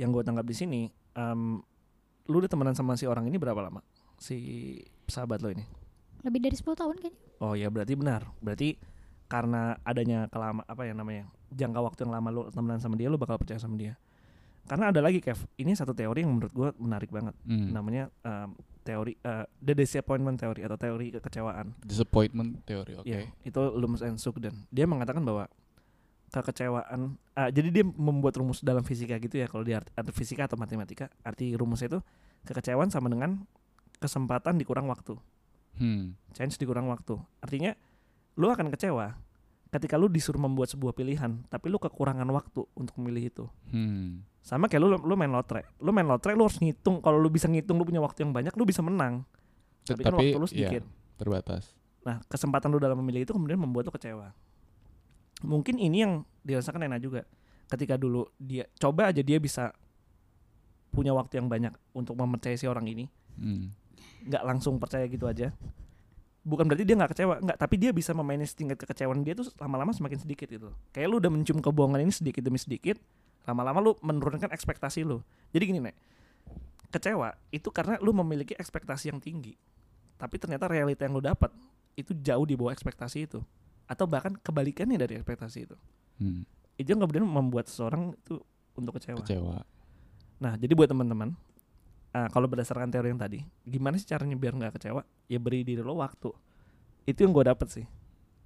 Yang 0.00 0.10
gue 0.12 0.22
tangkap 0.24 0.46
di 0.48 0.56
sini, 0.56 0.80
em, 1.16 1.60
lu 2.28 2.36
udah 2.40 2.50
temenan 2.50 2.76
sama 2.76 2.96
si 2.96 3.04
orang 3.04 3.28
ini 3.28 3.36
berapa 3.36 3.60
lama? 3.60 3.80
Si 4.16 4.36
sahabat 5.08 5.44
lo 5.44 5.52
ini? 5.52 5.85
Lebih 6.26 6.50
dari 6.50 6.56
10 6.58 6.74
tahun 6.74 6.96
kayaknya. 6.98 7.20
Oh 7.38 7.54
ya 7.54 7.70
berarti 7.70 7.94
benar. 7.94 8.26
Berarti 8.42 8.74
karena 9.30 9.78
adanya 9.86 10.26
kelama 10.30 10.66
apa 10.66 10.82
ya 10.86 10.94
namanya 10.94 11.30
jangka 11.54 11.80
waktu 11.82 12.00
yang 12.06 12.12
lama 12.18 12.28
lu 12.30 12.42
temenan 12.50 12.82
sama 12.82 12.98
dia 12.98 13.06
lu 13.06 13.18
bakal 13.18 13.38
percaya 13.38 13.62
sama 13.62 13.78
dia. 13.78 13.94
Karena 14.66 14.90
ada 14.90 14.98
lagi 14.98 15.22
Kev, 15.22 15.46
ini 15.62 15.78
satu 15.78 15.94
teori 15.94 16.26
yang 16.26 16.34
menurut 16.34 16.50
gua 16.50 16.74
menarik 16.74 17.14
banget. 17.14 17.38
Hmm. 17.46 17.70
Namanya 17.70 18.10
em, 18.26 18.50
teori 18.82 19.14
eh, 19.14 19.46
the 19.62 19.78
disappointment 19.78 20.42
theory 20.42 20.66
atau 20.66 20.74
teori 20.74 21.14
kekecewaan. 21.14 21.70
Disappointment 21.86 22.66
teori, 22.66 22.98
oke. 22.98 23.06
Ya, 23.06 23.30
itu 23.46 23.62
Loomis 23.78 24.02
and 24.02 24.18
Sugden. 24.18 24.66
Dia 24.74 24.90
mengatakan 24.90 25.22
bahwa 25.22 25.46
kekecewaan 26.34 27.14
ah, 27.38 27.48
jadi 27.54 27.70
dia 27.70 27.84
membuat 27.86 28.34
rumus 28.42 28.58
dalam 28.58 28.82
fisika 28.82 29.14
gitu 29.22 29.38
ya 29.38 29.46
kalau 29.46 29.62
di 29.62 29.72
art, 29.72 29.86
art 29.94 30.10
fisika 30.10 30.50
atau 30.50 30.58
matematika 30.58 31.06
arti 31.22 31.54
rumusnya 31.54 31.96
itu 31.96 32.00
kekecewaan 32.44 32.90
sama 32.90 33.06
dengan 33.06 33.46
kesempatan 34.02 34.58
dikurang 34.58 34.90
waktu 34.90 35.16
Hmm. 35.76 36.16
chance 36.32 36.56
dikurang 36.56 36.88
waktu. 36.88 37.16
Artinya 37.40 37.72
lu 38.36 38.48
akan 38.48 38.68
kecewa 38.72 39.16
ketika 39.72 39.98
lu 40.00 40.08
disuruh 40.08 40.40
membuat 40.40 40.72
sebuah 40.72 40.96
pilihan 40.96 41.42
tapi 41.52 41.68
lu 41.68 41.76
kekurangan 41.76 42.24
waktu 42.32 42.64
untuk 42.76 42.94
memilih 43.00 43.28
itu. 43.28 43.44
Hmm. 43.72 44.24
Sama 44.40 44.70
kayak 44.70 44.80
lu 44.80 44.88
lu 44.96 45.14
main 45.18 45.28
lotre. 45.28 45.68
Lu 45.82 45.90
main 45.92 46.06
lotre 46.06 46.32
lu 46.32 46.48
harus 46.48 46.56
ngitung 46.60 47.02
kalau 47.04 47.20
lu 47.20 47.28
bisa 47.28 47.50
ngitung 47.50 47.76
lu 47.76 47.84
punya 47.84 48.00
waktu 48.00 48.24
yang 48.24 48.32
banyak 48.32 48.52
lu 48.56 48.64
bisa 48.64 48.80
menang. 48.80 49.26
Tapi, 49.86 50.02
kan 50.02 50.18
waktu 50.18 50.34
lu 50.34 50.48
iya, 50.50 50.50
sedikit. 50.50 50.82
terbatas. 51.16 51.70
Nah, 52.02 52.22
kesempatan 52.30 52.70
lu 52.70 52.78
dalam 52.78 52.98
memilih 53.02 53.26
itu 53.26 53.34
kemudian 53.34 53.58
membuat 53.58 53.90
lu 53.90 53.92
kecewa. 53.94 54.34
Mungkin 55.42 55.78
ini 55.78 56.02
yang 56.06 56.12
dirasakan 56.46 56.86
Nena 56.86 56.98
juga. 57.02 57.26
Ketika 57.66 57.98
dulu 57.98 58.30
dia 58.38 58.66
coba 58.78 59.10
aja 59.10 59.22
dia 59.22 59.42
bisa 59.42 59.74
punya 60.94 61.10
waktu 61.12 61.42
yang 61.42 61.50
banyak 61.50 61.74
untuk 61.92 62.14
mempercayai 62.14 62.56
si 62.56 62.64
orang 62.70 62.86
ini, 62.88 63.10
Hmm. 63.36 63.68
Nggak 64.26 64.42
langsung 64.42 64.76
percaya 64.82 65.06
gitu 65.06 65.24
aja. 65.30 65.54
Bukan 66.46 66.66
berarti 66.66 66.86
dia 66.86 66.94
nggak 66.94 67.10
kecewa 67.14 67.34
nggak 67.42 67.58
tapi 67.58 67.74
dia 67.78 67.90
bisa 67.90 68.14
memanage 68.14 68.54
tingkat 68.54 68.78
kekecewaan 68.78 69.22
dia 69.26 69.34
tuh 69.34 69.50
lama-lama 69.58 69.90
semakin 69.94 70.18
sedikit 70.18 70.46
gitu. 70.50 70.70
Kayak 70.90 71.06
lu 71.10 71.16
udah 71.18 71.30
mencium 71.30 71.58
kebohongan 71.58 72.02
ini 72.06 72.12
sedikit 72.14 72.42
demi 72.42 72.58
sedikit 72.58 72.98
lama-lama 73.46 73.78
lu 73.78 73.92
menurunkan 74.02 74.50
ekspektasi 74.50 75.06
lu. 75.06 75.22
Jadi 75.54 75.62
gini 75.70 75.80
nek. 75.82 75.96
Kecewa 76.90 77.34
itu 77.50 77.70
karena 77.70 77.98
lu 77.98 78.14
memiliki 78.14 78.54
ekspektasi 78.54 79.10
yang 79.10 79.18
tinggi 79.18 79.58
tapi 80.16 80.40
ternyata 80.40 80.64
realita 80.66 81.04
yang 81.04 81.14
lu 81.16 81.22
dapat 81.22 81.52
itu 81.96 82.12
jauh 82.24 82.44
di 82.44 82.56
bawah 82.56 82.72
ekspektasi 82.72 83.28
itu. 83.28 83.40
Atau 83.86 84.08
bahkan 84.08 84.34
kebalikannya 84.34 84.98
dari 84.98 85.20
ekspektasi 85.20 85.58
itu. 85.68 85.76
Hmm. 86.16 86.48
itu 86.76 86.92
yang 86.92 87.00
kemudian 87.00 87.24
membuat 87.24 87.68
seseorang 87.72 88.12
itu 88.12 88.36
untuk 88.76 89.00
kecewa. 89.00 89.20
Kecewa. 89.24 89.64
Nah, 90.36 90.60
jadi 90.60 90.76
buat 90.76 90.92
teman-teman, 90.92 91.32
ah, 92.14 92.28
kalau 92.30 92.46
berdasarkan 92.46 92.92
teori 92.92 93.10
yang 93.10 93.20
tadi, 93.20 93.42
gimana 93.66 93.96
sih 93.96 94.06
caranya 94.06 94.36
biar 94.38 94.54
nggak 94.54 94.78
kecewa? 94.78 95.02
Ya 95.26 95.38
beri 95.40 95.66
diri 95.66 95.82
lo 95.82 95.98
waktu. 95.98 96.30
Itu 97.06 97.26
yang 97.26 97.32
gue 97.32 97.44
dapet 97.46 97.68
sih. 97.70 97.86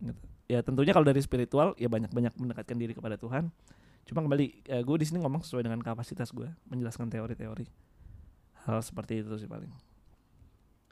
Gitu. 0.01 0.23
Ya 0.49 0.65
tentunya 0.65 0.93
kalau 0.95 1.07
dari 1.07 1.21
spiritual, 1.21 1.77
ya 1.77 1.87
banyak-banyak 1.87 2.33
mendekatkan 2.37 2.77
diri 2.77 2.93
kepada 2.97 3.21
Tuhan. 3.21 3.53
Cuma 4.09 4.25
kembali, 4.27 4.67
gue 4.67 4.97
di 4.99 5.07
sini 5.07 5.23
ngomong 5.23 5.47
sesuai 5.47 5.63
dengan 5.63 5.79
kapasitas 5.85 6.35
gue, 6.35 6.49
menjelaskan 6.67 7.13
teori-teori. 7.13 7.67
Hal 8.67 8.83
seperti 8.83 9.23
itu 9.23 9.31
sih 9.41 9.49
paling. 9.49 9.71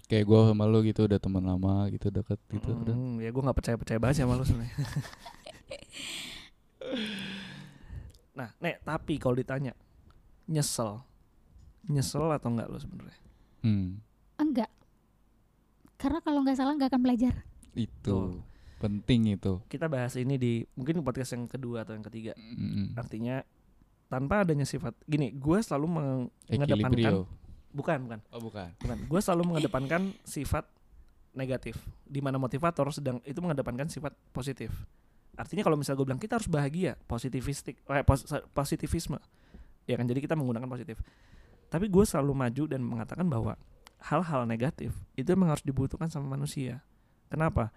Kayak 0.08 0.24
gue 0.24 0.40
sama 0.40 0.64
lu 0.64 0.80
gitu 0.88 1.04
udah 1.04 1.20
teman 1.20 1.44
lama 1.44 1.84
gitu 1.92 2.08
deket 2.08 2.40
gitu 2.48 2.72
udah. 2.72 2.96
Hmm, 2.96 3.20
ya 3.20 3.28
gue 3.28 3.42
nggak 3.44 3.58
percaya 3.60 3.76
percaya 3.76 4.00
banget 4.00 4.24
sama 4.24 4.40
lo 4.40 4.44
sebenarnya. 4.48 4.72
nah, 8.38 8.48
nek 8.56 8.80
tapi 8.88 9.20
kalau 9.20 9.36
ditanya 9.36 9.76
nyesel, 10.48 11.04
nyesel 11.84 12.26
atau 12.28 12.48
enggak 12.48 12.66
lo 12.66 12.76
sebenarnya? 12.76 13.18
Hmm. 13.60 14.02
Enggak. 14.34 14.70
Karena 15.94 16.18
kalau 16.18 16.42
nggak 16.42 16.56
salah 16.56 16.74
nggak 16.74 16.90
akan 16.90 17.02
belajar. 17.02 17.34
Itu 17.72 18.42
penting 18.78 19.34
itu. 19.34 19.58
kita 19.66 19.86
bahas 19.86 20.14
ini 20.14 20.38
di 20.38 20.52
mungkin 20.72 21.02
podcast 21.02 21.34
yang 21.34 21.46
kedua 21.46 21.82
atau 21.82 21.98
yang 21.98 22.06
ketiga 22.06 22.30
Mm-mm. 22.38 22.94
artinya 22.94 23.42
tanpa 24.06 24.46
adanya 24.46 24.62
sifat 24.62 24.94
gini 25.02 25.34
gue 25.34 25.58
selalu 25.58 25.86
meng- 25.90 26.30
mengedepankan 26.46 26.94
Equilibrio. 26.94 27.26
bukan 27.68 27.98
bukan 28.06 28.18
Oh 28.30 28.38
bukan. 28.38 28.70
bukan 28.78 28.98
gue 29.02 29.18
selalu 29.20 29.42
mengedepankan 29.44 30.14
sifat 30.22 30.62
negatif 31.34 31.74
di 32.06 32.22
mana 32.22 32.38
motivator 32.38 32.86
sedang 32.88 33.18
itu 33.26 33.42
mengedepankan 33.42 33.90
sifat 33.90 34.14
positif 34.30 34.70
artinya 35.34 35.66
kalau 35.66 35.74
misalnya 35.74 35.98
gue 35.98 36.06
bilang 36.06 36.22
kita 36.22 36.38
harus 36.38 36.46
bahagia 36.46 36.94
positivistik 37.02 37.82
eh, 37.82 38.06
pos- 38.06 38.30
positivisme 38.48 39.18
ya 39.84 39.98
kan 39.98 40.06
jadi 40.06 40.22
kita 40.22 40.38
menggunakan 40.38 40.70
positif 40.70 41.02
tapi 41.68 41.92
gue 41.92 42.04
selalu 42.04 42.32
maju 42.32 42.64
dan 42.64 42.80
mengatakan 42.80 43.28
bahwa 43.28 43.60
hal-hal 44.00 44.48
negatif 44.48 44.96
itu 45.18 45.28
memang 45.36 45.52
harus 45.56 45.64
dibutuhkan 45.64 46.08
sama 46.08 46.32
manusia. 46.32 46.80
Kenapa? 47.28 47.68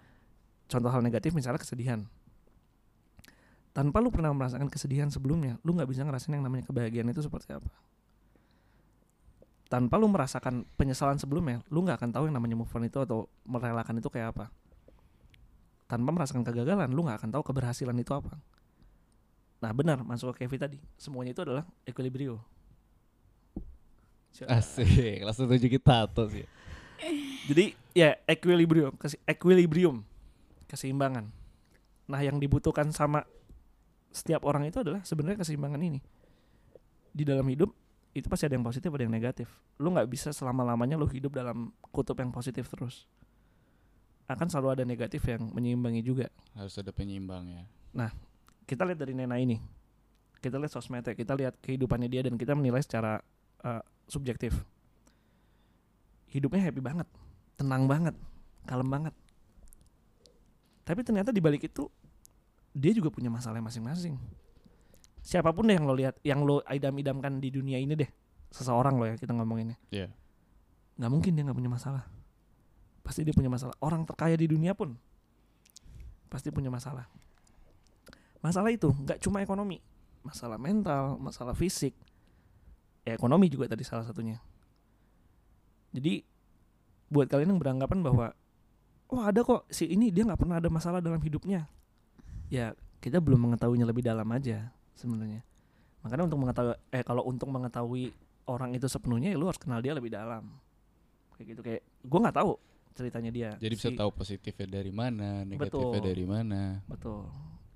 Contoh 0.70 0.88
hal 0.88 1.04
negatif 1.04 1.36
misalnya 1.36 1.60
kesedihan. 1.60 2.08
Tanpa 3.72 4.00
lu 4.00 4.12
pernah 4.12 4.32
merasakan 4.32 4.68
kesedihan 4.68 5.08
sebelumnya 5.08 5.60
lu 5.64 5.76
nggak 5.76 5.88
bisa 5.88 6.04
ngerasain 6.04 6.32
yang 6.32 6.44
namanya 6.44 6.68
kebahagiaan 6.68 7.08
itu 7.12 7.20
seperti 7.24 7.52
apa. 7.56 7.72
Tanpa 9.68 9.96
lu 9.96 10.08
merasakan 10.08 10.68
penyesalan 10.76 11.16
sebelumnya 11.16 11.64
lu 11.72 11.84
nggak 11.84 12.00
akan 12.00 12.10
tahu 12.12 12.24
yang 12.28 12.36
namanya 12.36 12.56
move 12.56 12.72
on 12.72 12.84
itu 12.84 13.00
atau 13.00 13.28
merelakan 13.44 14.00
itu 14.00 14.08
kayak 14.08 14.36
apa. 14.36 14.52
Tanpa 15.88 16.08
merasakan 16.12 16.44
kegagalan 16.44 16.88
lu 16.92 17.04
nggak 17.04 17.20
akan 17.20 17.30
tahu 17.32 17.42
keberhasilan 17.52 17.96
itu 17.96 18.12
apa. 18.12 18.40
Nah 19.60 19.72
benar 19.76 20.00
masuk 20.04 20.36
ke 20.36 20.44
Kevin 20.44 20.60
tadi. 20.60 20.78
Semuanya 20.96 21.32
itu 21.36 21.44
adalah 21.44 21.64
equilibrio 21.84 22.40
Asik, 24.48 25.20
langsung 25.20 25.44
tunjukin 25.46 25.82
tato 25.82 26.24
sih. 26.32 26.48
Jadi 27.50 27.76
ya 27.92 28.16
equilibrium, 28.24 28.96
kesi- 28.96 29.20
equilibrium, 29.28 30.00
keseimbangan. 30.70 31.28
Nah, 32.08 32.20
yang 32.24 32.40
dibutuhkan 32.40 32.88
sama 32.94 33.28
setiap 34.12 34.44
orang 34.48 34.68
itu 34.68 34.80
adalah 34.80 35.04
sebenarnya 35.04 35.44
keseimbangan 35.44 35.80
ini. 35.80 36.00
Di 37.12 37.28
dalam 37.28 37.44
hidup 37.44 37.72
itu 38.12 38.28
pasti 38.28 38.48
ada 38.48 38.56
yang 38.56 38.64
positif, 38.64 38.88
ada 38.92 39.04
yang 39.04 39.12
negatif. 39.12 39.48
Lu 39.80 39.92
nggak 39.92 40.08
bisa 40.08 40.32
selama-lamanya 40.32 40.96
lu 40.96 41.08
hidup 41.08 41.32
dalam 41.36 41.72
kutub 41.92 42.16
yang 42.20 42.32
positif 42.32 42.68
terus. 42.68 43.08
Akan 44.28 44.48
selalu 44.48 44.80
ada 44.80 44.84
negatif 44.88 45.24
yang 45.28 45.52
menyeimbangi 45.52 46.00
juga. 46.00 46.32
Harus 46.56 46.76
ada 46.80 46.92
penyeimbang 46.92 47.52
ya. 47.52 47.62
Kita 48.64 48.88
lihat 48.88 49.00
dari 49.00 49.12
Nena 49.12 49.36
ini. 49.36 49.60
Kita 50.40 50.56
lihat 50.56 50.72
sosmednya, 50.72 51.12
kita 51.12 51.36
lihat 51.36 51.58
kehidupannya 51.60 52.08
dia 52.08 52.24
dan 52.24 52.34
kita 52.40 52.56
menilai 52.56 52.80
secara 52.82 53.20
uh, 53.62 53.82
subjektif. 54.12 54.52
Hidupnya 56.28 56.68
happy 56.68 56.84
banget, 56.84 57.08
tenang 57.56 57.88
banget, 57.88 58.12
kalem 58.68 58.88
banget. 58.92 59.14
Tapi 60.84 61.00
ternyata 61.00 61.32
di 61.32 61.40
balik 61.40 61.64
itu 61.64 61.88
dia 62.76 62.92
juga 62.92 63.08
punya 63.08 63.32
masalah 63.32 63.64
masing-masing. 63.64 64.20
Siapa 65.24 65.54
pun 65.56 65.64
deh 65.64 65.76
yang 65.78 65.88
lo 65.88 65.94
lihat, 65.96 66.20
yang 66.26 66.44
lo 66.44 66.60
idam-idamkan 66.68 67.40
di 67.40 67.48
dunia 67.48 67.80
ini 67.80 67.96
deh, 67.96 68.10
seseorang 68.52 69.00
lo 69.00 69.04
ya 69.08 69.14
kita 69.16 69.32
ngomonginnya, 69.32 69.78
Iya. 69.88 70.10
nggak 70.98 71.10
mungkin 71.12 71.32
dia 71.32 71.46
nggak 71.46 71.56
punya 71.56 71.72
masalah. 71.72 72.04
Pasti 73.06 73.22
dia 73.22 73.32
punya 73.32 73.48
masalah. 73.48 73.72
Orang 73.80 74.04
terkaya 74.04 74.34
di 74.36 74.50
dunia 74.50 74.74
pun 74.74 74.98
pasti 76.26 76.48
punya 76.48 76.72
masalah. 76.72 77.06
Masalah 78.42 78.72
itu 78.74 78.90
nggak 78.90 79.22
cuma 79.22 79.44
ekonomi, 79.44 79.78
masalah 80.26 80.58
mental, 80.58 81.20
masalah 81.22 81.54
fisik, 81.54 81.94
ya 83.02 83.14
ekonomi 83.14 83.46
juga 83.46 83.66
tadi 83.66 83.82
salah 83.82 84.02
satunya. 84.02 84.38
Jadi 85.92 86.24
buat 87.12 87.28
kalian 87.28 87.52
yang 87.52 87.60
beranggapan 87.60 88.00
bahwa 88.00 88.32
wah 89.12 89.24
ada 89.28 89.44
kok 89.44 89.68
si 89.68 89.84
ini 89.86 90.08
dia 90.08 90.24
nggak 90.24 90.40
pernah 90.40 90.56
ada 90.56 90.72
masalah 90.72 91.04
dalam 91.04 91.20
hidupnya, 91.20 91.68
ya 92.48 92.72
kita 92.98 93.20
belum 93.20 93.50
mengetahuinya 93.50 93.84
lebih 93.84 94.00
dalam 94.00 94.24
aja 94.32 94.72
sebenarnya. 94.96 95.44
Makanya 96.00 96.24
untuk 96.26 96.40
mengetahui 96.40 96.74
eh 96.90 97.04
kalau 97.04 97.22
untuk 97.22 97.52
mengetahui 97.52 98.10
orang 98.48 98.72
itu 98.72 98.88
sepenuhnya 98.88 99.30
ya 99.30 99.38
lu 99.38 99.46
harus 99.46 99.60
kenal 99.60 99.78
dia 99.78 99.94
lebih 99.94 100.10
dalam 100.10 100.50
kayak 101.38 101.46
gitu 101.46 101.60
kayak 101.62 101.82
gue 102.02 102.18
nggak 102.18 102.34
tahu 102.34 102.58
ceritanya 102.92 103.30
dia 103.30 103.50
Jadi 103.54 103.72
bisa 103.72 103.88
Si- 103.88 103.96
tahu 103.96 104.10
positifnya 104.10 104.66
dari 104.68 104.90
mana, 104.90 105.46
negatifnya 105.46 105.94
Betul. 105.94 106.10
dari 106.10 106.24
mana. 106.26 106.62
betul 106.84 107.22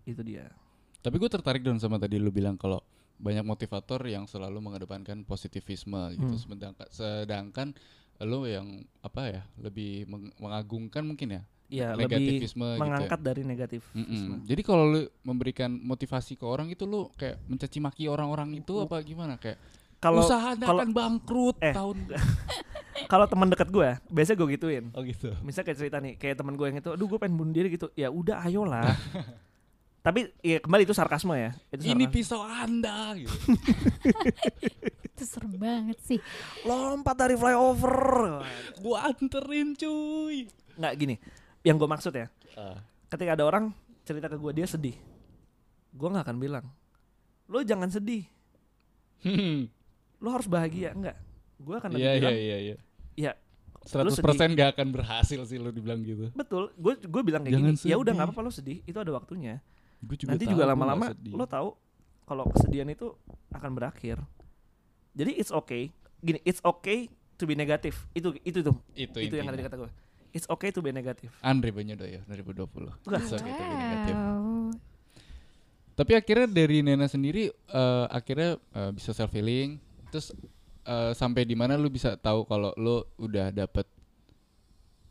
itu 0.02 0.22
dia 0.22 0.50
Tapi 0.98 1.16
gue 1.16 1.30
tertarik 1.30 1.62
dong 1.62 1.78
sama 1.78 1.96
tadi 1.96 2.18
lu 2.18 2.34
bilang 2.34 2.58
kalau 2.58 2.82
banyak 3.16 3.42
motivator 3.42 4.00
yang 4.04 4.24
selalu 4.24 4.60
mengedepankan 4.60 5.22
positivisme 5.22 5.96
gitu. 6.12 6.26
Hmm. 6.28 6.42
Sedangkan, 6.46 6.86
sedangkan 6.88 7.68
lu 8.18 8.44
yang 8.44 8.66
apa 9.00 9.22
ya 9.30 9.42
lebih 9.56 10.04
meng- 10.06 10.32
mengagungkan 10.36 11.02
mungkin 11.02 11.28
ya 11.30 11.42
ya 11.66 11.88
lebih 11.92 12.14
negativisme 12.14 12.62
gitu. 12.64 12.80
mengangkat 12.80 13.18
ya. 13.18 13.24
dari 13.24 13.42
negatif. 13.42 13.82
Jadi 14.42 14.62
kalau 14.62 14.84
lu 14.86 15.00
memberikan 15.22 15.68
motivasi 15.68 16.34
ke 16.34 16.44
orang 16.44 16.68
itu 16.68 16.84
lu 16.84 17.10
kayak 17.12 17.42
mencaci 17.44 17.78
maki 17.78 18.04
orang-orang 18.06 18.56
itu 18.56 18.72
apa 18.78 19.02
gimana 19.02 19.36
kayak 19.36 19.58
kalau 19.98 20.22
usaha 20.22 20.54
kalau- 20.54 20.78
akan 20.78 20.90
bangkrut 20.92 21.56
Eh. 21.58 21.72
tahun 21.72 21.96
kalau 23.12 23.26
teman 23.26 23.48
dekat 23.48 23.68
gue 23.68 23.88
biasanya 24.08 24.36
gue 24.36 24.48
gituin 24.54 24.84
Oh 24.92 25.02
gitu. 25.02 25.28
misalnya 25.42 25.66
kayak 25.66 25.78
cerita 25.78 25.96
nih 25.98 26.14
kayak 26.16 26.36
teman 26.36 26.54
gue 26.54 26.66
yang 26.66 26.78
itu 26.78 26.88
aduh 26.88 27.06
gue 27.06 27.18
pengen 27.18 27.36
bunuh 27.36 27.52
diri 27.52 27.68
gitu 27.68 27.92
ya 27.92 28.08
udah 28.08 28.40
ayolah 28.42 28.92
tapi 30.06 30.30
ya 30.38 30.62
kembali 30.62 30.86
itu 30.86 30.94
sarkasme 30.94 31.34
ya 31.34 31.50
itu 31.68 31.82
Ini 31.84 32.06
sarkasme. 32.06 32.14
pisau 32.14 32.40
Anda 32.40 33.18
gitu. 33.18 33.34
itu 35.08 35.22
serem 35.24 35.56
banget 35.56 35.98
sih 36.00 36.18
lompat 36.62 37.16
dari 37.16 37.34
flyover 37.34 38.44
gua 38.78 39.10
anterin 39.10 39.72
cuy. 39.72 40.46
nggak 40.72 40.92
gini 40.94 41.16
yang 41.62 41.74
gue 41.74 41.88
maksud 41.88 42.12
ya 42.12 42.30
Ah. 42.54 42.78
ketika 43.08 43.34
ada 43.34 43.44
orang 43.44 43.74
cerita 44.02 44.26
ke 44.26 44.36
gue 44.36 44.52
dia 44.52 44.64
sedih 44.64 44.94
gue 45.90 46.08
nggak 46.08 46.22
akan 46.22 46.38
bilang 46.38 46.64
lo 47.46 47.60
jangan 47.60 47.88
sedih 47.88 48.24
Hmm. 49.18 49.66
lo 50.18 50.28
harus 50.30 50.46
bahagia 50.46 50.92
enggak 50.92 51.16
gue 51.58 51.74
akan 51.74 51.88
lebih 51.90 52.00
Iya 52.00 52.10
iya 52.10 52.20
bilang 52.20 52.36
iya 52.36 52.56
iya. 52.60 52.76
ya 53.18 53.32
100% 53.82 54.18
gak 54.52 54.74
akan 54.74 54.88
berhasil 54.90 55.40
sih 55.42 55.56
lu 55.56 55.70
dibilang 55.70 56.00
gitu. 56.00 56.28
betul 56.32 56.68
gue 56.74 56.94
gue 56.98 57.22
bilang 57.22 57.40
kayak 57.40 57.54
Jangan 57.54 57.74
gini 57.74 57.86
ya 57.86 57.96
udah 57.96 58.12
nggak 58.12 58.28
apa-apa 58.28 58.42
lo 58.42 58.50
sedih 58.50 58.82
itu 58.82 58.94
ada 58.94 59.08
waktunya 59.10 59.62
Gue 60.06 60.16
nanti 60.30 60.46
juga 60.46 60.64
lama-lama 60.70 61.10
lo 61.12 61.44
tahu 61.44 61.74
kalau 62.26 62.46
kesedihan 62.54 62.86
itu 62.86 63.10
akan 63.50 63.70
berakhir. 63.74 64.22
Jadi 65.18 65.34
it's 65.34 65.50
okay. 65.50 65.90
Gini 66.22 66.38
it's 66.46 66.62
okay 66.62 67.10
to 67.36 67.44
be 67.44 67.58
negatif 67.58 68.06
itu 68.16 68.32
itu 68.46 68.62
tuh. 68.64 68.76
Itu, 68.96 69.18
itu 69.20 69.34
yang 69.36 69.50
ada 69.50 69.58
di 69.58 69.66
kata 69.66 69.76
gue 69.76 69.90
it's 70.36 70.44
okay 70.52 70.68
to 70.68 70.84
be 70.84 70.92
negatif 70.92 71.32
Andre 71.40 71.72
ya 71.72 72.20
2020. 72.28 73.08
Wah. 73.08 73.16
It's 73.16 73.32
okay 73.32 73.52
to 73.56 73.64
be 73.64 73.74
negative. 73.80 74.16
wow 74.20 74.68
Tapi 75.96 76.12
akhirnya 76.12 76.44
dari 76.44 76.84
Nena 76.84 77.08
sendiri 77.08 77.48
eh, 77.48 78.06
akhirnya 78.12 78.60
eh, 78.60 78.90
bisa 78.92 79.16
self 79.16 79.32
healing 79.32 79.80
terus 80.12 80.28
eh, 80.84 81.12
sampai 81.16 81.48
di 81.48 81.56
mana 81.56 81.80
lu 81.80 81.88
bisa 81.88 82.20
tahu 82.20 82.44
kalau 82.44 82.76
lu 82.76 83.00
udah 83.16 83.48
dapet 83.48 83.88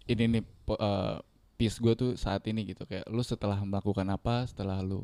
ini 0.06 0.38
nih 0.38 0.44
po- 0.46 0.78
eh, 0.78 1.18
peace 1.56 1.80
gue 1.80 1.94
tuh 1.96 2.12
saat 2.16 2.44
ini 2.48 2.68
gitu. 2.68 2.84
Kayak 2.86 3.08
lu 3.10 3.24
setelah 3.24 3.60
melakukan 3.64 4.08
apa 4.12 4.44
setelah 4.48 4.80
lu 4.84 5.04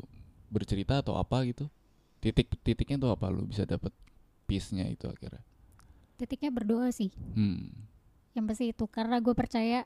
bercerita 0.51 1.00
atau 1.00 1.15
apa 1.15 1.48
gitu 1.48 1.72
titik 2.22 2.53
titiknya 2.62 3.01
tuh 3.01 3.12
apa 3.15 3.31
lu 3.34 3.48
bisa 3.50 3.65
dapet 3.65 3.89
peace-nya 4.46 4.86
itu 4.88 5.08
akhirnya? 5.10 5.41
Titiknya 6.19 6.52
berdoa 6.54 6.91
sih. 6.93 7.10
Hmm. 7.34 7.89
yang 8.32 8.47
pasti 8.47 8.71
itu 8.71 8.88
karena 8.88 9.19
gue 9.19 9.36
percaya 9.36 9.84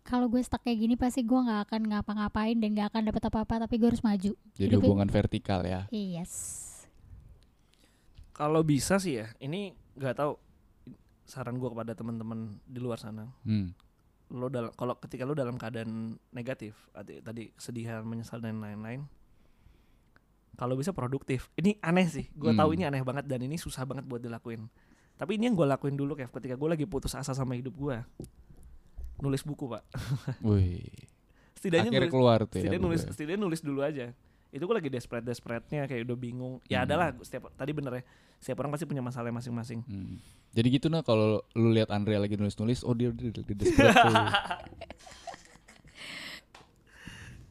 kalau 0.00 0.32
gue 0.32 0.40
stuck 0.40 0.64
kayak 0.64 0.80
gini 0.80 0.94
pasti 0.96 1.20
gue 1.20 1.36
nggak 1.36 1.68
akan 1.68 1.82
ngapa-ngapain 1.92 2.56
dan 2.56 2.72
nggak 2.72 2.88
akan 2.88 3.02
dapet 3.12 3.20
apa-apa 3.28 3.68
tapi 3.68 3.76
gue 3.76 3.88
harus 3.92 4.00
maju. 4.00 4.32
Jadi 4.56 4.72
Hidup- 4.72 4.80
hubungan 4.80 5.12
vertikal 5.12 5.60
ya? 5.60 5.84
Yes. 5.92 6.32
Kalau 8.32 8.64
bisa 8.64 8.96
sih 8.96 9.20
ya 9.20 9.28
ini 9.44 9.76
nggak 9.92 10.16
tahu 10.16 10.40
saran 11.24 11.56
gue 11.56 11.68
kepada 11.68 11.92
teman-teman 11.92 12.56
di 12.64 12.80
luar 12.80 12.96
sana. 12.96 13.28
Hmm. 13.44 13.76
Lo 14.30 14.48
dalam 14.48 14.72
kalau 14.72 14.96
ketika 14.96 15.22
lo 15.22 15.36
dalam 15.36 15.54
keadaan 15.54 16.16
negatif 16.32 16.72
tadi, 16.94 17.52
kesedihan 17.52 18.00
menyesal 18.02 18.40
dan 18.40 18.58
lain-lain 18.58 19.04
kalau 20.54 20.78
bisa 20.78 20.94
produktif 20.94 21.50
ini 21.54 21.76
aneh 21.82 22.06
sih 22.06 22.26
gue 22.32 22.54
tahu 22.54 22.72
Hmm. 22.72 22.76
ini 22.78 22.84
aneh 22.86 23.02
banget 23.02 23.26
dan 23.26 23.42
ini 23.42 23.58
susah 23.58 23.84
banget 23.84 24.06
buat 24.06 24.22
dilakuin 24.22 24.70
tapi 25.14 25.36
ini 25.38 25.46
yang 25.46 25.54
gue 25.54 25.66
lakuin 25.66 25.94
dulu 25.94 26.14
kayak 26.14 26.30
ketika 26.32 26.54
gue 26.54 26.68
lagi 26.68 26.86
putus 26.86 27.14
asa 27.14 27.34
sama 27.34 27.54
hidup 27.54 27.74
gue 27.74 27.96
nulis 29.20 29.42
buku 29.42 29.66
pak 29.68 29.82
Wih. 30.42 30.82
setidaknya 31.54 31.90
akhirnya 31.90 32.00
nulis 32.06 32.14
keluar 32.14 32.38
tuh 32.46 32.58
ya 32.58 32.62
setidaknya 32.66 32.82
nulis 32.82 33.00
bukunya. 33.02 33.12
setidaknya 33.14 33.40
nulis 33.42 33.60
dulu 33.62 33.80
aja 33.82 34.06
itu 34.54 34.62
gue 34.62 34.76
lagi 34.78 34.86
desperate 34.86 35.26
desperate 35.26 35.66
nya 35.68 35.84
kayak 35.84 36.06
udah 36.06 36.14
bingung 36.14 36.54
ya 36.64 36.80
Hmm. 36.80 36.86
adalah 36.86 37.06
setiap 37.20 37.50
tadi 37.52 37.74
bener 37.74 37.92
ya 37.98 38.02
setiap 38.38 38.62
orang 38.62 38.70
pasti 38.70 38.86
punya 38.86 39.02
masalah 39.02 39.28
masing-masing 39.28 39.82
Hmm. 39.82 40.16
Jadi 40.54 40.68
gitu 40.70 40.86
nah 40.86 41.02
kalau 41.02 41.42
lu 41.58 41.74
lihat 41.74 41.90
Andre 41.90 42.14
lagi 42.14 42.38
nulis-nulis, 42.38 42.86
oh 42.86 42.94
dia 42.94 43.10
dia 43.10 43.34
desperate 43.34 43.90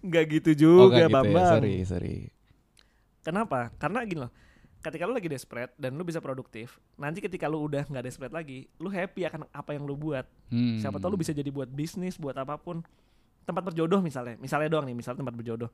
nggak 0.03 0.23
gitu 0.39 0.49
oh 0.51 0.55
juga 0.55 0.83
nggak 0.87 1.07
gitu 1.07 1.11
ya, 1.11 1.15
bambang 1.15 1.51
sorry 1.59 1.75
sorry. 1.83 2.15
Kenapa? 3.23 3.71
Karena 3.79 4.03
gini 4.03 4.19
loh. 4.19 4.31
Ketika 4.83 5.07
lu 5.07 5.15
lagi 5.15 5.31
desperate 5.31 5.71
dan 5.79 5.95
lu 5.95 6.03
bisa 6.03 6.19
produktif, 6.19 6.75
nanti 6.99 7.23
ketika 7.23 7.47
lu 7.47 7.63
udah 7.63 7.87
nggak 7.87 8.03
desperate 8.03 8.35
lagi, 8.35 8.67
lu 8.83 8.91
happy 8.91 9.23
akan 9.23 9.47
apa 9.47 9.71
yang 9.71 9.87
lu 9.87 9.95
buat. 9.95 10.27
Hmm. 10.51 10.75
Siapa 10.75 10.99
tahu 10.99 11.15
lu 11.15 11.19
bisa 11.23 11.31
jadi 11.31 11.47
buat 11.47 11.71
bisnis, 11.71 12.19
buat 12.19 12.35
apa 12.35 12.59
pun. 12.59 12.83
Tempat 13.47 13.63
berjodoh 13.63 14.03
misalnya, 14.03 14.35
misalnya 14.39 14.67
doang 14.67 14.83
nih, 14.83 14.95
misalnya 14.95 15.23
tempat 15.23 15.35
berjodoh. 15.39 15.71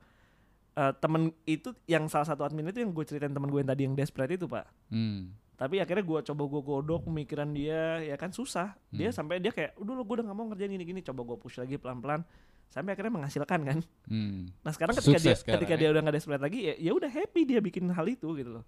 Eh 0.70 0.92
temen 1.02 1.34
itu 1.44 1.74
yang 1.90 2.06
salah 2.06 2.24
satu 2.24 2.46
admin 2.46 2.70
itu 2.70 2.78
yang 2.78 2.94
gue 2.94 3.02
ceritain 3.02 3.34
temen 3.34 3.50
gue 3.50 3.58
yang 3.58 3.70
tadi 3.70 3.82
yang 3.90 3.94
desperate 3.98 4.30
itu 4.38 4.46
pak. 4.46 4.70
Hmm. 4.88 5.34
Tapi 5.58 5.76
akhirnya 5.76 6.00
gue 6.06 6.20
coba 6.24 6.42
gue 6.48 6.62
godok 6.64 7.00
pemikiran 7.10 7.52
dia, 7.52 8.00
ya 8.00 8.16
kan 8.16 8.32
susah. 8.32 8.72
Dia 8.88 9.12
Hmm. 9.12 9.16
sampai 9.20 9.42
dia 9.42 9.52
kayak, 9.52 9.76
udah 9.76 9.92
lo 9.92 10.08
gue 10.08 10.14
udah 10.16 10.24
nggak 10.30 10.38
mau 10.38 10.46
ngerjain 10.48 10.72
gini-gini. 10.72 11.04
Coba 11.04 11.20
gue 11.26 11.36
push 11.36 11.60
lagi 11.60 11.76
pelan-pelan, 11.76 12.24
sampai 12.72 12.96
akhirnya 12.96 13.12
menghasilkan 13.12 13.60
kan. 13.66 13.78
Hmm. 14.08 14.48
Nah 14.64 14.72
sekarang 14.72 14.96
ketika 14.96 15.20
Sukses 15.20 15.26
dia 15.26 15.36
sekarang, 15.36 15.60
ketika 15.60 15.74
ya. 15.76 15.80
dia 15.84 15.88
udah 15.92 16.00
nggak 16.06 16.16
desperate 16.16 16.40
lagi 16.40 16.58
ya 16.64 16.74
ya 16.80 16.92
udah 16.96 17.10
happy 17.12 17.40
dia 17.44 17.60
bikin 17.60 17.84
hal 17.92 18.06
itu 18.08 18.30
gitu 18.40 18.50
loh. 18.56 18.64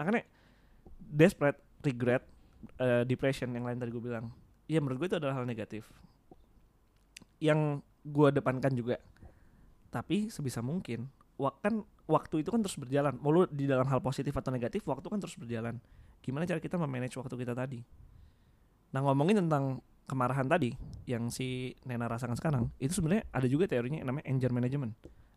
Makanya 0.00 0.24
desperate, 1.02 1.60
regret, 1.84 2.24
eh, 2.78 3.02
depression 3.04 3.52
yang 3.52 3.66
lain 3.66 3.76
tadi 3.76 3.90
gue 3.92 4.00
bilang, 4.00 4.32
ya 4.64 4.80
menurut 4.80 5.02
gue 5.02 5.08
itu 5.12 5.18
adalah 5.20 5.36
hal 5.36 5.44
negatif. 5.44 5.84
Yang 7.36 7.84
gue 8.06 8.28
depankan 8.32 8.72
juga. 8.72 8.96
Tapi 9.96 10.28
sebisa 10.28 10.60
mungkin, 10.60 11.08
wak 11.40 11.64
kan 11.64 11.80
waktu 12.04 12.44
itu 12.44 12.52
kan 12.52 12.60
terus 12.60 12.76
berjalan. 12.76 13.16
Mau 13.16 13.32
lu 13.32 13.48
di 13.48 13.64
dalam 13.64 13.88
hal 13.88 14.04
positif 14.04 14.36
atau 14.36 14.52
negatif, 14.52 14.84
waktu 14.84 15.08
kan 15.08 15.16
terus 15.16 15.40
berjalan. 15.40 15.80
Gimana 16.20 16.44
cara 16.44 16.60
kita 16.60 16.76
memanage 16.76 17.16
waktu 17.16 17.32
kita 17.32 17.56
tadi? 17.56 17.80
Nah 18.92 19.00
ngomongin 19.00 19.40
tentang 19.40 19.80
kemarahan 20.04 20.44
tadi 20.46 20.70
yang 21.08 21.32
si 21.32 21.74
Nena 21.82 22.06
rasakan 22.06 22.36
sekarang, 22.36 22.68
itu 22.76 22.92
sebenarnya 22.92 23.24
ada 23.32 23.46
juga 23.48 23.64
teorinya 23.66 24.04
yang 24.04 24.08
namanya 24.12 24.26
anger 24.28 24.52
management 24.52 24.92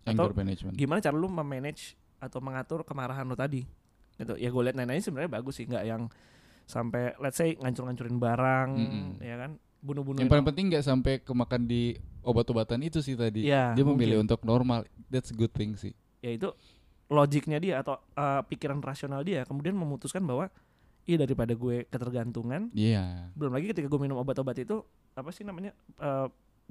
Anger 0.06 0.30
Atau 0.32 0.38
management. 0.38 0.74
gimana 0.78 1.00
cara 1.02 1.16
lu 1.18 1.28
memanage 1.28 1.98
atau 2.20 2.40
mengatur 2.40 2.86
kemarahan 2.86 3.26
lu 3.26 3.34
tadi 3.34 3.66
gitu 4.16 4.36
ya 4.36 4.52
gue 4.52 4.62
liat 4.64 4.76
neneknya 4.76 5.04
sebenarnya 5.04 5.32
bagus 5.32 5.58
sih 5.58 5.66
nggak 5.66 5.86
yang 5.88 6.08
sampai 6.66 7.18
let's 7.18 7.40
say 7.40 7.56
ngancur-ngancurin 7.58 8.20
barang 8.20 8.70
Mm-mm. 8.76 9.08
ya 9.24 9.36
kan 9.42 9.52
bunuh-bunuh 9.80 10.20
Yang 10.20 10.30
paling 10.30 10.46
penting 10.46 10.66
nggak 10.68 10.84
sampai 10.84 11.14
kemakan 11.20 11.64
di 11.64 11.96
obat-obatan 12.22 12.80
itu 12.82 13.00
sih 13.00 13.14
tadi. 13.14 13.44
ya 13.44 13.72
dia 13.72 13.82
memilih 13.82 14.20
mungkin. 14.20 14.28
untuk 14.28 14.44
normal. 14.44 14.80
That's 15.08 15.30
a 15.30 15.36
good 15.36 15.52
thing 15.52 15.74
sih. 15.74 15.96
ya 16.20 16.32
itu 16.32 16.52
logiknya 17.08 17.58
dia 17.58 17.80
atau 17.80 17.96
uh, 18.14 18.44
pikiran 18.44 18.78
rasional 18.80 19.24
dia 19.24 19.42
kemudian 19.42 19.72
memutuskan 19.72 20.22
bahwa 20.22 20.52
iya 21.04 21.16
daripada 21.18 21.52
gue 21.52 21.88
ketergantungan 21.88 22.70
Iya. 22.70 23.32
belum 23.34 23.50
lagi 23.50 23.66
ketika 23.68 23.88
gue 23.88 23.98
minum 23.98 24.14
obat-obat 24.16 24.54
itu 24.58 24.84
apa 25.14 25.32
sih 25.32 25.42
namanya 25.42 25.72
uh, 25.98 26.28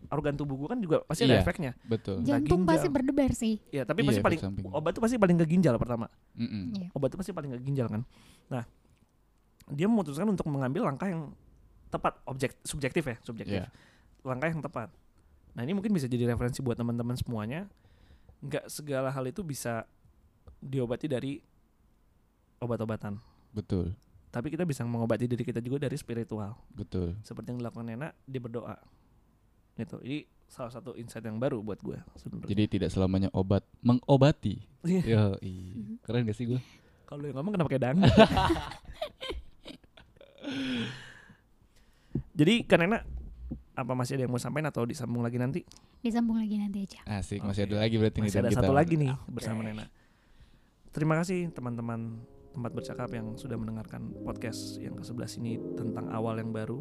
organ 0.09 0.37
tubuh 0.37 0.55
gue 0.55 0.68
kan 0.68 0.79
juga 0.79 1.03
pasti 1.03 1.25
ada 1.25 1.35
Iya. 1.35 1.42
efeknya 1.42 1.73
Betul. 1.83 2.23
jantung 2.23 2.61
ginjal. 2.61 2.71
pasti 2.71 2.87
berdebar 2.87 3.31
sih 3.33 3.59
ya 3.66 3.83
tapi 3.83 4.01
Iya, 4.01 4.09
pasti 4.11 4.23
paling 4.23 4.38
samping. 4.38 4.64
obat 4.68 4.92
itu 4.92 5.01
pasti 5.01 5.16
paling 5.16 5.37
ke 5.38 5.47
ginjal 5.49 5.75
pertama 5.75 6.07
Mm-mm. 6.37 6.62
Iya. 6.77 6.87
obat 6.92 7.09
itu 7.09 7.16
pasti 7.16 7.33
paling 7.33 7.51
ke 7.51 7.61
ginjal 7.64 7.88
kan. 7.88 8.03
Nah, 8.47 8.62
dia 9.66 9.85
memutuskan 9.85 10.25
untuk 10.25 10.47
mengambil 10.47 10.85
langkah 10.85 11.05
yang 11.07 11.33
tepat, 11.88 12.20
objek 12.29 12.57
subjektif 12.64 13.05
ya, 13.05 13.16
subjektif. 13.24 13.61
Iya. 13.64 13.68
Langkah 14.24 14.53
yang 14.53 14.61
tepat. 14.61 14.92
Nah, 15.57 15.66
ini 15.66 15.74
mungkin 15.74 15.90
bisa 15.90 16.07
jadi 16.07 16.29
referensi 16.29 16.62
buat 16.62 16.79
teman-teman 16.79 17.18
semuanya. 17.18 17.66
Nggak 18.38 18.70
segala 18.70 19.11
hal 19.11 19.27
itu 19.27 19.42
bisa 19.42 19.83
diobati 20.62 21.11
dari 21.11 21.42
obat-obatan. 22.62 23.18
Betul. 23.51 23.96
Tapi 24.29 24.53
kita 24.53 24.68
bisa 24.68 24.85
mengobati 24.85 25.24
diri 25.24 25.42
kita 25.42 25.59
juga 25.64 25.88
dari 25.88 25.96
spiritual. 25.96 26.55
Betul. 26.70 27.16
Seperti 27.24 27.57
yang 27.57 27.64
dilakukan 27.64 27.88
Nena, 27.88 28.12
dia 28.29 28.38
berdoa. 28.38 28.77
Gitu. 29.74 29.96
Ini 30.05 30.18
salah 30.48 30.72
satu 30.72 30.96
insight 30.96 31.24
yang 31.24 31.40
baru 31.40 31.64
buat 31.64 31.81
gue 31.81 31.96
sebenarnya. 32.16 32.48
Jadi 32.53 32.62
tidak 32.68 32.90
selamanya 32.92 33.33
obat 33.33 33.64
mengobati. 33.81 34.61
Iya. 34.85 35.03
Yo, 35.05 35.22
keren 36.05 36.29
gak 36.29 36.37
sih 36.37 36.46
gue? 36.48 36.61
Kalau 37.09 37.24
yang 37.24 37.37
ngomong 37.40 37.53
kenapa 37.57 37.68
kayak 37.72 37.85
dangdut? 37.88 38.12
Jadi 42.38 42.62
kan 42.64 42.79
Nena 42.79 43.03
apa 43.74 43.92
masih 43.94 44.18
ada 44.18 44.22
yang 44.27 44.33
mau 44.35 44.38
sampaikan 44.38 44.70
atau 44.70 44.87
disambung 44.87 45.27
lagi 45.27 45.38
nanti? 45.38 45.62
disambung 45.98 46.38
lagi 46.38 46.55
nanti 46.62 46.87
aja 46.87 47.03
Asik, 47.11 47.42
masih 47.42 47.66
Oke. 47.66 47.74
ada 47.74 47.77
lagi 47.83 47.94
berarti 47.98 48.18
nih 48.22 48.31
Masih 48.31 48.38
ada 48.38 48.51
kita. 48.55 48.61
satu 48.62 48.70
lagi 48.70 48.94
nih 48.94 49.11
bersama 49.27 49.61
Nena. 49.66 49.87
Terima 50.94 51.14
kasih 51.18 51.51
teman-teman 51.51 52.22
tempat 52.55 52.70
bercakap 52.70 53.11
yang 53.11 53.35
sudah 53.35 53.59
mendengarkan 53.59 54.14
podcast 54.22 54.79
yang 54.79 54.94
ke-11 54.94 55.42
ini 55.42 55.59
tentang 55.74 56.07
awal 56.14 56.38
yang 56.38 56.55
baru. 56.55 56.79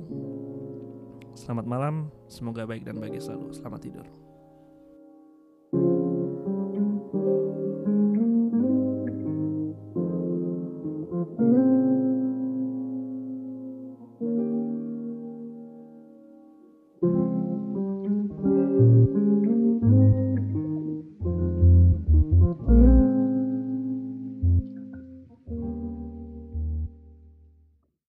Selamat 1.33 1.65
malam, 1.65 1.95
semoga 2.29 2.65
baik 2.65 2.85
dan 2.85 2.97
bahagia 2.97 3.21
selalu. 3.21 3.53
Selamat 3.53 3.81
tidur. 3.85 4.26